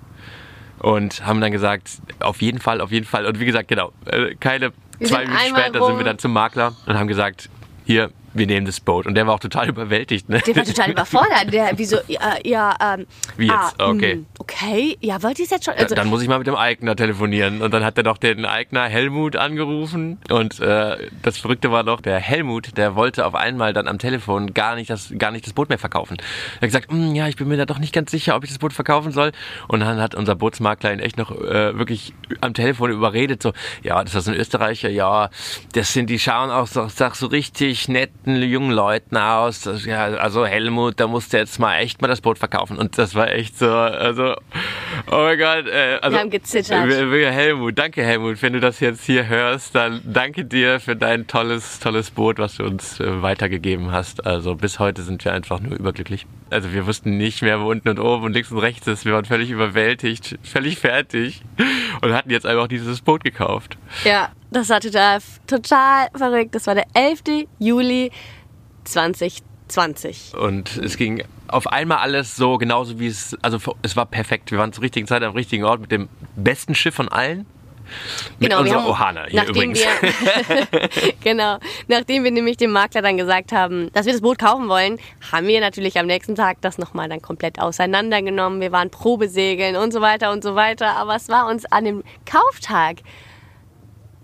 und 0.79 1.25
haben 1.25 1.41
dann 1.41 1.51
gesagt, 1.51 1.89
auf 2.19 2.41
jeden 2.41 2.59
Fall, 2.59 2.81
auf 2.81 2.91
jeden 2.91 3.05
Fall. 3.05 3.25
Und 3.25 3.39
wie 3.39 3.45
gesagt, 3.45 3.67
genau, 3.67 3.91
keine 4.39 4.71
Wir 4.99 5.07
zwei 5.07 5.25
Minuten 5.25 5.39
später 5.49 5.79
rum. 5.79 5.87
sind 5.89 5.97
wir 5.99 6.05
dann 6.05 6.19
zum 6.19 6.31
Makler 6.33 6.73
und 6.85 6.97
haben 6.97 7.07
gesagt, 7.07 7.49
hier, 7.85 8.11
wir 8.35 8.45
nehmen 8.47 8.65
das 8.65 8.79
Boot. 8.79 9.07
Und 9.07 9.15
der 9.15 9.25
war 9.25 9.33
auch 9.33 9.39
total 9.39 9.69
überwältigt. 9.69 10.29
Ne? 10.29 10.39
Der 10.45 10.55
war 10.55 10.63
total 10.65 10.91
überfordert. 10.91 11.51
Der, 11.51 11.71
wieso, 11.75 11.97
ja, 12.07 12.35
ja 12.43 12.75
ähm, 12.95 13.07
Wie 13.37 13.47
jetzt? 13.47 13.75
Ah, 13.79 13.89
Okay. 13.89 14.15
mm, 14.15 14.25
okay, 14.45 14.97
ja, 15.01 15.21
wollt 15.23 15.39
ihr 15.39 15.45
es 15.45 15.51
jetzt 15.51 15.65
schon? 15.65 15.73
Also, 15.73 15.95
dann 15.95 16.07
muss 16.07 16.21
ich 16.21 16.27
mal 16.27 16.37
mit 16.37 16.47
dem 16.47 16.55
Eigner 16.55 16.95
telefonieren. 16.95 17.61
Und 17.61 17.73
dann 17.73 17.83
hat 17.83 17.97
er 17.97 18.03
doch 18.03 18.17
den 18.17 18.45
Eigner 18.45 18.83
Helmut 18.83 19.35
angerufen. 19.35 20.19
Und 20.29 20.59
äh, 20.59 21.09
das 21.23 21.37
Verrückte 21.37 21.71
war 21.71 21.83
doch, 21.83 22.01
der 22.01 22.19
Helmut, 22.19 22.77
der 22.77 22.95
wollte 22.95 23.25
auf 23.25 23.35
einmal 23.35 23.73
dann 23.73 23.87
am 23.87 23.97
Telefon 23.97 24.53
gar 24.53 24.75
nicht 24.75 24.89
das, 24.89 25.11
gar 25.17 25.31
nicht 25.31 25.45
das 25.45 25.53
Boot 25.53 25.69
mehr 25.69 25.79
verkaufen. 25.79 26.17
Er 26.17 26.61
hat 26.61 26.61
gesagt, 26.61 26.91
"Hm, 26.91 27.15
ja, 27.15 27.27
ich 27.27 27.35
bin 27.35 27.47
mir 27.47 27.57
da 27.57 27.65
doch 27.65 27.79
nicht 27.79 27.93
ganz 27.93 28.11
sicher, 28.11 28.35
ob 28.35 28.43
ich 28.43 28.51
das 28.51 28.59
Boot 28.59 28.73
verkaufen 28.73 29.11
soll. 29.11 29.31
Und 29.67 29.79
dann 29.79 29.99
hat 29.99 30.15
unser 30.15 30.35
Bootsmakler 30.35 30.93
ihn 30.93 30.99
echt 30.99 31.17
noch 31.17 31.31
äh, 31.31 31.77
wirklich 31.77 32.13
am 32.41 32.53
Telefon 32.53 32.91
überredet. 32.91 33.41
So, 33.41 33.53
ja, 33.83 34.03
das 34.03 34.13
ist 34.13 34.27
ein 34.27 34.35
Österreicher, 34.35 34.89
ja, 34.89 35.29
das 35.73 35.93
sind, 35.93 36.09
die 36.09 36.19
schauen 36.19 36.51
auch 36.51 36.67
so, 36.67 36.87
sag, 36.87 37.15
so 37.15 37.27
richtig 37.27 37.87
netten 37.87 38.41
jungen 38.43 38.71
Leuten 38.71 39.17
aus. 39.17 39.61
Das, 39.61 39.85
ja, 39.85 40.05
also 40.05 40.45
Helmut, 40.45 40.99
da 40.99 41.07
musste 41.07 41.37
jetzt 41.37 41.59
mal 41.59 41.77
echt 41.79 42.01
mal 42.01 42.07
das 42.07 42.21
Boot 42.21 42.37
verkaufen. 42.37 42.77
Und 42.77 42.97
das 42.97 43.15
war 43.15 43.31
echt 43.31 43.57
so, 43.57 43.71
also, 43.71 44.34
oh 45.11 45.17
mein 45.17 45.37
Gott. 45.37 45.67
Äh, 45.67 45.99
also, 46.01 46.15
Wir 46.15 46.21
haben 46.21 46.29
gezittert. 46.29 46.89
Helmut, 46.89 47.77
danke 47.77 48.03
Helmut, 48.03 48.41
wenn 48.41 48.53
du 48.53 48.59
das 48.59 48.79
jetzt 48.79 49.03
hier 49.05 49.27
hörst, 49.27 49.75
dann 49.75 50.01
danke 50.05 50.45
dir 50.45 50.79
für 50.79 50.95
dein 50.95 51.27
tolles, 51.27 51.79
tolles 51.79 52.11
Boot, 52.11 52.39
was 52.39 52.55
du 52.55 52.63
uns 52.63 52.99
äh, 52.99 53.21
weitergegeben 53.21 53.91
hast. 53.91 54.25
Also 54.25 54.55
bis 54.55 54.79
heute 54.79 55.01
sind 55.01 55.23
wir 55.25 55.33
einfach 55.33 55.59
nur 55.59 55.77
überglücklich. 55.77 56.25
Also 56.49 56.73
wir 56.73 56.85
wussten 56.87 57.17
nicht 57.17 57.41
mehr, 57.41 57.59
wo 57.61 57.69
unten 57.69 57.89
und 57.89 57.99
oben 57.99 58.25
und 58.25 58.33
links 58.33 58.51
und 58.51 58.59
rechts 58.59 58.87
ist. 58.87 59.05
Wir 59.05 59.13
waren 59.13 59.25
völlig 59.25 59.49
überwältigt, 59.49 60.37
völlig 60.43 60.77
fertig 60.79 61.41
und 62.01 62.13
hatten 62.13 62.29
jetzt 62.29 62.45
einfach 62.45 62.67
dieses 62.67 63.01
Boot 63.01 63.23
gekauft. 63.23 63.77
ja, 64.03 64.29
das 64.51 64.69
war 64.69 64.79
total, 64.79 65.19
total 65.47 66.07
verrückt. 66.15 66.55
Das 66.55 66.67
war 66.67 66.75
der 66.75 66.85
11. 66.93 67.47
Juli 67.59 68.11
2020. 68.85 70.33
Und 70.37 70.77
es 70.77 70.95
ging 70.95 71.23
auf 71.47 71.67
einmal 71.67 71.99
alles 71.99 72.35
so 72.35 72.57
genauso 72.57 72.99
wie 72.99 73.07
es, 73.07 73.35
also 73.41 73.59
es 73.81 73.95
war 73.95 74.05
perfekt. 74.05 74.51
Wir 74.51 74.57
waren 74.59 74.73
zur 74.73 74.83
richtigen 74.83 75.07
Zeit 75.07 75.23
am 75.23 75.33
richtigen 75.33 75.63
Ort 75.63 75.81
mit 75.81 75.91
dem 75.91 76.09
besten 76.35 76.75
Schiff 76.75 76.95
von 76.95 77.09
allen. 77.09 77.45
Mit 78.39 78.49
Genau, 78.49 78.61
unserer 78.61 78.79
haben- 78.81 78.89
Ohana 78.89 79.25
hier 79.27 79.43
übrigens. 79.47 79.79
Wir, 79.79 81.11
genau, 81.23 81.59
nachdem 81.87 82.23
wir 82.23 82.31
nämlich 82.31 82.57
dem 82.57 82.71
Makler 82.71 83.03
dann 83.03 83.15
gesagt 83.17 83.51
haben, 83.51 83.91
dass 83.93 84.07
wir 84.07 84.13
das 84.13 84.23
Boot 84.23 84.39
kaufen 84.39 84.67
wollen, 84.69 84.97
haben 85.31 85.45
wir 85.45 85.59
natürlich 85.61 85.99
am 85.99 86.07
nächsten 86.07 86.33
Tag 86.33 86.57
das 86.61 86.79
nochmal 86.79 87.09
dann 87.09 87.21
komplett 87.21 87.59
auseinandergenommen. 87.59 88.59
Wir 88.59 88.71
waren 88.71 88.89
Probesegeln 88.89 89.75
und 89.75 89.93
so 89.93 90.01
weiter 90.01 90.31
und 90.31 90.43
so 90.43 90.55
weiter. 90.55 90.95
Aber 90.97 91.15
es 91.15 91.29
war 91.29 91.47
uns 91.47 91.65
an 91.71 91.85
dem 91.85 92.03
Kauftag 92.25 92.97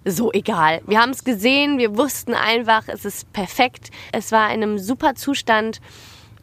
so 0.06 0.32
egal. 0.34 0.82
Wir 0.88 1.00
haben 1.00 1.12
es 1.12 1.24
gesehen, 1.24 1.78
wir 1.78 1.96
wussten 1.96 2.34
einfach, 2.34 2.88
es 2.88 3.06
ist 3.06 3.32
perfekt. 3.32 3.92
Es 4.12 4.32
war 4.32 4.48
in 4.48 4.64
einem 4.64 4.80
super 4.80 5.14
Zustand. 5.14 5.80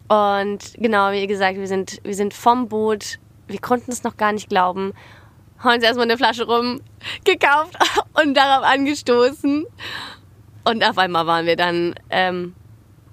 Und 0.09 0.75
genau, 0.77 1.13
wie 1.13 1.27
gesagt, 1.27 1.59
wir 1.59 1.67
sind, 1.67 2.01
wir 2.03 2.15
sind 2.15 2.33
vom 2.35 2.69
Boot, 2.69 3.19
wir 3.47 3.61
konnten 3.61 3.91
es 3.91 4.05
noch 4.05 4.17
gar 4.17 4.33
nicht 4.33 4.49
glauben, 4.49 4.93
haben 5.59 5.75
uns 5.75 5.85
erstmal 5.85 6.07
eine 6.07 6.17
Flasche 6.17 6.47
rum 6.47 6.81
gekauft 7.25 7.77
und 8.23 8.35
darauf 8.35 8.65
angestoßen. 8.65 9.67
Und 10.65 10.85
auf 10.85 10.99
einmal 10.99 11.27
waren 11.27 11.47
wir 11.47 11.57
dann 11.57 11.95
ähm, 12.11 12.55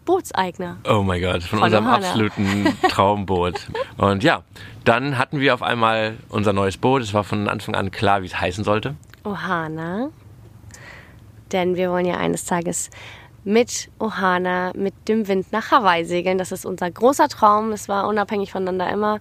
Bootseigner. 0.05 0.77
Oh 0.87 1.01
mein 1.01 1.21
Gott, 1.21 1.43
von, 1.43 1.59
Von 1.59 1.63
unserem 1.65 1.85
Ohana. 1.85 1.97
absoluten 2.07 2.77
Traumboot. 2.89 3.67
Und 3.97 4.23
ja, 4.23 4.43
dann 4.83 5.17
hatten 5.17 5.39
wir 5.39 5.53
auf 5.53 5.63
einmal 5.63 6.17
unser 6.29 6.53
neues 6.53 6.77
Boot. 6.77 7.01
Es 7.01 7.13
war 7.13 7.23
von 7.23 7.49
Anfang 7.49 7.75
an 7.75 7.91
klar, 7.91 8.21
wie 8.21 8.27
es 8.27 8.39
heißen 8.39 8.63
sollte. 8.63 8.95
Ohana. 9.23 10.09
Denn 11.51 11.75
wir 11.75 11.91
wollen 11.91 12.05
ja 12.05 12.17
eines 12.17 12.45
Tages 12.45 12.89
mit 13.45 13.89
Ohana, 13.99 14.73
mit 14.75 15.07
dem 15.07 15.27
Wind 15.27 15.51
nach 15.51 15.71
Hawaii 15.71 16.03
segeln. 16.03 16.37
Das 16.37 16.51
ist 16.51 16.65
unser 16.65 16.91
großer 16.91 17.29
Traum. 17.29 17.71
Das 17.71 17.87
war 17.87 18.07
unabhängig 18.07 18.51
voneinander 18.51 18.89
immer 18.89 19.19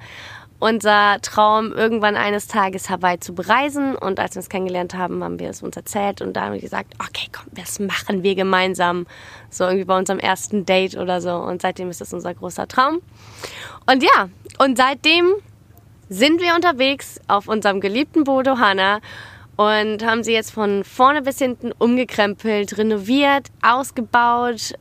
unser 0.64 1.18
Traum, 1.20 1.72
irgendwann 1.72 2.16
eines 2.16 2.46
Tages 2.46 2.88
Hawaii 2.88 3.20
zu 3.20 3.34
bereisen. 3.34 3.96
Und 3.96 4.18
als 4.18 4.34
wir 4.34 4.40
uns 4.40 4.48
kennengelernt 4.48 4.94
haben, 4.94 5.22
haben 5.22 5.38
wir 5.38 5.50
es 5.50 5.62
uns 5.62 5.76
erzählt 5.76 6.22
und 6.22 6.34
da 6.34 6.42
haben 6.42 6.54
wir 6.54 6.60
gesagt, 6.60 6.94
okay, 6.98 7.28
komm, 7.32 7.48
das 7.52 7.78
machen 7.78 8.22
wir 8.22 8.34
gemeinsam. 8.34 9.06
So 9.50 9.64
irgendwie 9.64 9.84
bei 9.84 9.98
unserem 9.98 10.18
ersten 10.18 10.64
Date 10.64 10.96
oder 10.96 11.20
so. 11.20 11.34
Und 11.34 11.60
seitdem 11.60 11.90
ist 11.90 12.00
das 12.00 12.14
unser 12.14 12.32
großer 12.32 12.66
Traum. 12.66 13.02
Und 13.86 14.02
ja, 14.02 14.30
und 14.58 14.78
seitdem 14.78 15.34
sind 16.08 16.40
wir 16.40 16.54
unterwegs 16.54 17.20
auf 17.28 17.46
unserem 17.46 17.80
geliebten 17.80 18.24
Boot 18.24 18.48
Ohana 18.48 19.00
und 19.56 20.04
haben 20.04 20.22
sie 20.24 20.32
jetzt 20.32 20.50
von 20.52 20.84
vorne 20.84 21.22
bis 21.22 21.38
hinten 21.38 21.72
umgekrempelt, 21.72 22.76
renoviert, 22.78 23.48
ausgebaut 23.62 24.74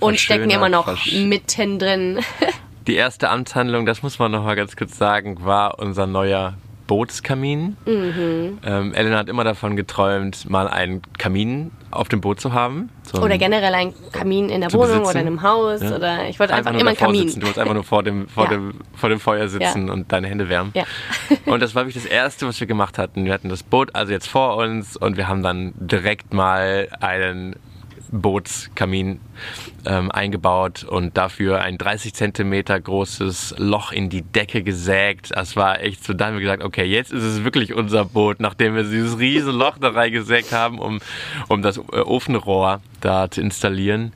und 0.00 0.18
stecken 0.18 0.50
immer 0.50 0.68
noch 0.68 0.88
versch- 0.88 1.26
mittendrin. 1.26 2.20
Die 2.86 2.96
erste 2.96 3.30
Amtshandlung, 3.30 3.86
das 3.86 4.02
muss 4.02 4.18
man 4.18 4.30
noch 4.32 4.44
mal 4.44 4.56
ganz 4.56 4.76
kurz 4.76 4.98
sagen, 4.98 5.42
war 5.44 5.78
unser 5.78 6.06
neuer 6.06 6.54
Bootskamin. 6.86 7.76
Mhm. 7.86 8.58
Ähm, 8.64 8.94
Elena 8.94 9.18
hat 9.18 9.28
immer 9.28 9.44
davon 9.44 9.76
geträumt, 9.76 10.48
mal 10.48 10.68
einen 10.68 11.02
Kamin 11.18 11.70
auf 11.90 12.08
dem 12.08 12.20
Boot 12.20 12.40
zu 12.40 12.52
haben. 12.52 12.90
So 13.04 13.22
Oder 13.22 13.38
generell 13.38 13.74
ein 13.74 13.94
Kamin 14.12 14.48
in 14.48 14.60
der 14.60 14.72
Wohnung 14.72 14.88
besitzen. 14.88 15.06
oder 15.10 15.20
in 15.20 15.26
einem 15.26 15.42
Haus. 15.42 15.80
Ja. 15.82 15.94
Oder 15.96 16.28
ich 16.28 16.38
wollte 16.40 16.54
einfach, 16.54 16.72
nur 16.72 16.80
immer 16.80 16.90
einen 16.90 16.98
Kamin. 16.98 17.28
Sitzen. 17.28 17.40
Du 17.40 17.46
wolltest 17.46 17.58
einfach 17.60 17.74
nur 17.74 17.84
vor 17.84 18.02
dem, 18.02 18.28
vor 18.28 18.44
Ja. 18.44 18.50
dem, 18.50 18.74
vor 18.94 19.08
dem 19.08 19.20
Feuer 19.20 19.48
sitzen 19.48 19.88
und 19.90 20.10
deine 20.12 20.26
Hände 20.28 20.48
wärmen. 20.48 20.72
Ja. 20.74 20.84
Und 21.46 21.60
das 21.62 21.74
war 21.74 21.84
wirklich 21.86 22.02
das 22.02 22.10
Erste, 22.10 22.46
was 22.46 22.58
wir 22.60 22.66
gemacht 22.66 22.98
hatten. 22.98 23.24
Wir 23.24 23.32
hatten 23.32 23.48
das 23.48 23.62
Boot 23.62 23.94
also 23.94 24.12
jetzt 24.12 24.26
vor 24.28 24.56
uns 24.56 24.96
und 24.96 25.16
wir 25.16 25.28
haben 25.28 25.42
dann 25.42 25.72
direkt 25.76 26.32
mal 26.34 26.88
einen 27.00 27.56
Bootskamin 28.10 29.20
ähm, 29.86 30.10
eingebaut 30.10 30.84
und 30.84 31.16
dafür 31.16 31.60
ein 31.62 31.78
30 31.78 32.14
Zentimeter 32.14 32.80
großes 32.80 33.56
Loch 33.58 33.92
in 33.92 34.08
die 34.08 34.22
Decke 34.22 34.62
gesägt. 34.62 35.30
Das 35.34 35.56
war 35.56 35.80
echt 35.80 36.04
so, 36.04 36.14
da 36.14 36.26
haben 36.26 36.34
wir 36.34 36.40
gesagt, 36.40 36.62
okay, 36.62 36.84
jetzt 36.84 37.12
ist 37.12 37.22
es 37.22 37.44
wirklich 37.44 37.74
unser 37.74 38.04
Boot, 38.04 38.40
nachdem 38.40 38.74
wir 38.74 38.84
dieses 38.84 39.18
riesen 39.18 39.54
Loch 39.54 39.78
da 39.78 39.88
reingesägt 39.88 40.52
haben, 40.52 40.78
um, 40.78 41.00
um 41.48 41.62
das 41.62 41.78
äh, 41.78 42.00
Ofenrohr 42.00 42.80
da 43.00 43.30
zu 43.30 43.40
installieren. 43.40 44.12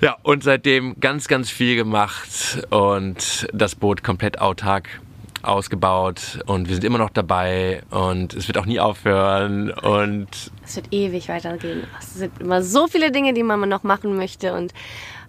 Ja, 0.00 0.16
und 0.22 0.42
seitdem 0.42 1.00
ganz, 1.00 1.28
ganz 1.28 1.50
viel 1.50 1.76
gemacht 1.76 2.66
und 2.70 3.46
das 3.52 3.74
Boot 3.74 4.02
komplett 4.02 4.40
autark 4.40 4.88
ausgebaut 5.44 6.40
und 6.46 6.68
wir 6.68 6.74
sind 6.74 6.84
immer 6.84 6.98
noch 6.98 7.10
dabei 7.10 7.82
und 7.90 8.34
es 8.34 8.48
wird 8.48 8.58
auch 8.58 8.66
nie 8.66 8.80
aufhören 8.80 9.70
und 9.70 10.28
es 10.64 10.76
wird 10.76 10.92
ewig 10.92 11.28
weitergehen. 11.28 11.84
Es 11.98 12.14
sind 12.14 12.40
immer 12.40 12.62
so 12.62 12.86
viele 12.86 13.12
Dinge, 13.12 13.34
die 13.34 13.42
man 13.42 13.68
noch 13.68 13.82
machen 13.82 14.16
möchte 14.16 14.54
und 14.54 14.72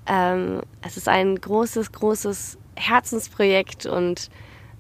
ähm, 0.08 0.62
es 0.82 0.98
ist 0.98 1.08
ein 1.10 1.36
großes, 1.36 1.92
großes 1.92 2.58
Herzensprojekt 2.76 3.86
und 3.86 4.30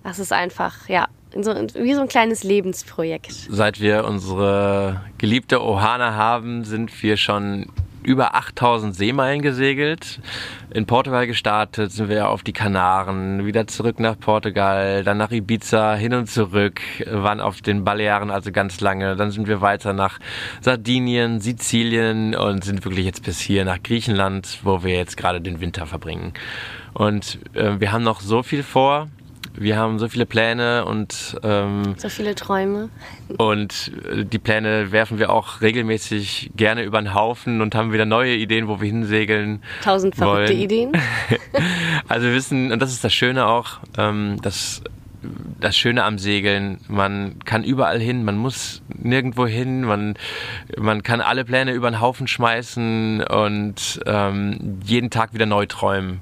es 0.04 0.20
ist 0.20 0.32
einfach, 0.32 0.88
ja, 0.88 1.08
so, 1.42 1.54
wie 1.54 1.94
so 1.94 2.02
ein 2.02 2.08
kleines 2.08 2.44
Lebensprojekt. 2.44 3.48
Seit 3.50 3.82
wir 3.82 4.06
unsere 4.06 5.02
geliebte 5.18 5.62
Ohana 5.62 6.14
haben, 6.14 6.64
sind 6.64 7.04
wir 7.04 7.18
schon 7.18 7.68
über 8.06 8.36
8000 8.36 8.96
Seemeilen 8.96 9.42
gesegelt. 9.42 10.20
In 10.74 10.86
Portugal 10.86 11.28
gestartet, 11.28 11.92
sind 11.92 12.10
wir 12.10 12.30
auf 12.30 12.44
die 12.44 12.54
Kanaren, 12.54 13.46
wieder 13.46 13.68
zurück 13.68 14.00
nach 14.00 14.20
Portugal, 14.20 15.04
dann 15.04 15.18
nach 15.18 15.32
Ibiza, 15.32 15.96
hin 15.96 16.14
und 16.14 16.30
zurück, 16.30 16.82
waren 17.10 17.42
auf 17.42 17.62
den 17.62 17.84
Balearen 17.84 18.32
also 18.32 18.52
ganz 18.52 18.80
lange. 18.82 19.16
Dann 19.16 19.32
sind 19.32 19.48
wir 19.48 19.62
weiter 19.62 19.94
nach 19.94 20.20
Sardinien, 20.62 21.42
Sizilien 21.42 22.36
und 22.36 22.64
sind 22.64 22.86
wirklich 22.86 23.06
jetzt 23.06 23.24
bis 23.24 23.40
hier 23.40 23.66
nach 23.66 23.82
Griechenland, 23.82 24.60
wo 24.64 24.84
wir 24.84 24.96
jetzt 24.96 25.18
gerade 25.18 25.42
den 25.42 25.60
Winter 25.60 25.86
verbringen. 25.86 26.34
Und 26.94 27.40
äh, 27.54 27.80
wir 27.80 27.92
haben 27.92 28.04
noch 28.04 28.22
so 28.22 28.44
viel 28.44 28.64
vor 28.64 29.10
wir 29.58 29.78
haben 29.78 30.00
so 30.00 30.08
viele 30.08 30.26
Pläne 30.26 30.86
und 30.86 31.38
ähm, 31.44 31.96
so 31.98 32.10
viele 32.10 32.36
Träume. 32.36 32.90
Und 33.38 33.92
äh, 34.12 34.26
die 34.26 34.40
Pläne 34.40 34.92
werfen 34.92 35.20
wir 35.20 35.32
auch 35.32 35.62
regelmäßig 35.62 36.52
gerne 36.56 36.84
über 36.84 37.02
den 37.02 37.14
Haufen 37.14 37.62
und 37.62 37.76
haben 37.76 37.94
wieder 37.94 38.06
neue 38.06 38.36
Ideen, 38.36 38.68
wo 38.68 38.82
wir 38.82 38.88
hinsegeln. 38.88 39.62
Tausend 39.84 40.16
verrückte 40.16 40.54
wollen. 40.54 40.62
Ideen. 40.64 40.92
also 42.08 42.28
wir 42.28 42.34
wissen, 42.34 42.72
und 42.72 42.82
das 42.82 42.92
ist 42.92 43.04
das 43.04 43.14
Schöne 43.14 43.48
auch, 43.48 43.80
ähm, 43.98 44.38
dass 44.42 44.82
das 45.60 45.76
Schöne 45.76 46.04
am 46.04 46.18
Segeln, 46.20 46.80
man 46.88 47.40
kann 47.46 47.64
überall 47.64 48.00
hin, 48.00 48.24
man 48.24 48.38
muss 48.38 48.82
nirgendwo 48.94 49.48
hin, 49.48 49.82
man, 49.82 50.16
man 50.78 51.04
kann 51.04 51.22
alle 51.22 51.46
Pläne 51.46 51.72
über 51.72 51.90
den 51.90 52.00
Haufen 52.00 52.28
schmeißen 52.28 53.24
und 53.24 54.00
ähm, 54.06 54.80
jeden 54.84 55.10
Tag 55.10 55.34
wieder 55.34 55.46
neu 55.46 55.66
träumen. 55.66 56.22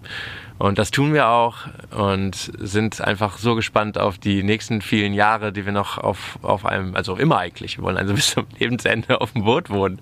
Und 0.60 0.78
das 0.78 0.92
tun 0.92 1.13
wir 1.13 1.28
auch 1.28 1.58
und 1.92 2.36
sind 2.36 3.02
einfach 3.02 3.38
so 3.38 3.56
gespannt 3.56 3.98
auf 3.98 4.18
die 4.18 4.44
nächsten 4.44 4.82
vielen 4.82 5.13
Jahre, 5.13 5.52
die 5.52 5.66
wir 5.66 5.74
noch 5.74 5.98
auf, 5.98 6.39
auf 6.42 6.66
einem, 6.66 6.96
also 6.96 7.16
immer 7.16 7.39
eigentlich, 7.39 7.78
wir 7.78 7.84
wollen 7.84 7.98
also 7.98 8.13
bis 8.16 8.32
zum 8.32 8.46
Lebensende 8.60 9.20
auf 9.20 9.34
dem 9.34 9.44
Boot 9.44 9.70
wohnen. 9.70 10.00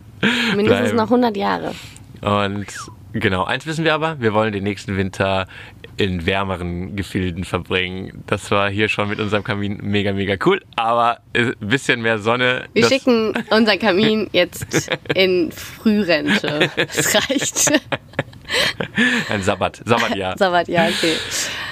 Mindestens 0.55 0.91
bleiben. 0.91 0.97
noch 0.97 1.03
100 1.05 1.37
Jahre. 1.37 1.73
Und 2.21 2.67
genau, 3.13 3.45
eins 3.45 3.65
wissen 3.65 3.83
wir 3.83 3.93
aber, 3.93 4.19
wir 4.19 4.33
wollen 4.33 4.53
den 4.53 4.63
nächsten 4.63 4.95
Winter 4.97 5.47
in 5.97 6.25
wärmeren 6.25 6.95
Gefilden 6.95 7.43
verbringen. 7.43 8.23
Das 8.27 8.49
war 8.51 8.69
hier 8.69 8.89
schon 8.89 9.09
mit 9.09 9.19
unserem 9.19 9.43
Kamin 9.43 9.79
mega, 9.81 10.13
mega 10.13 10.35
cool. 10.45 10.61
Aber 10.75 11.19
ein 11.35 11.53
bisschen 11.59 12.01
mehr 12.01 12.19
Sonne. 12.19 12.65
Wir 12.73 12.87
schicken 12.87 13.33
unseren 13.49 13.79
Kamin 13.79 14.29
jetzt 14.31 14.89
in 15.13 15.51
Frührente. 15.51 16.71
Das 16.75 17.15
reicht. 17.15 17.81
Ein 19.29 19.41
Sabbat, 19.43 19.81
Sabbatjahr. 19.85 20.37
Sabbatjahr, 20.37 20.89
okay. 20.89 21.15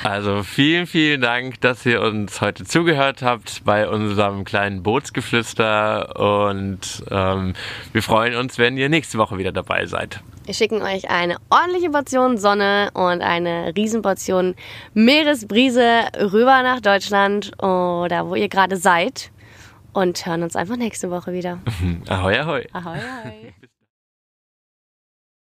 Also 0.03 0.43
vielen, 0.43 0.87
vielen 0.87 1.21
Dank, 1.21 1.59
dass 1.61 1.85
ihr 1.85 2.01
uns 2.01 2.41
heute 2.41 2.63
zugehört 2.63 3.21
habt 3.21 3.63
bei 3.65 3.87
unserem 3.87 4.45
kleinen 4.45 4.83
Bootsgeflüster 4.83 6.19
und 6.19 7.03
ähm, 7.11 7.53
wir 7.91 8.03
freuen 8.03 8.35
uns, 8.35 8.57
wenn 8.57 8.77
ihr 8.77 8.89
nächste 8.89 9.17
Woche 9.17 9.37
wieder 9.37 9.51
dabei 9.51 9.85
seid. 9.85 10.21
Wir 10.45 10.53
schicken 10.55 10.81
euch 10.81 11.09
eine 11.09 11.37
ordentliche 11.49 11.91
Portion 11.91 12.37
Sonne 12.37 12.89
und 12.93 13.21
eine 13.21 13.71
Riesenportion 13.75 14.55
Meeresbrise 14.93 16.07
rüber 16.17 16.63
nach 16.63 16.79
Deutschland 16.79 17.51
oder 17.61 18.27
wo 18.27 18.35
ihr 18.35 18.49
gerade 18.49 18.77
seid 18.77 19.31
und 19.93 20.25
hören 20.25 20.43
uns 20.43 20.55
einfach 20.55 20.77
nächste 20.77 21.11
Woche 21.11 21.33
wieder. 21.33 21.59
ahoi, 22.09 22.39
ahoi. 22.39 22.67
Ahoi, 22.73 22.97
ahoi. 22.97 23.53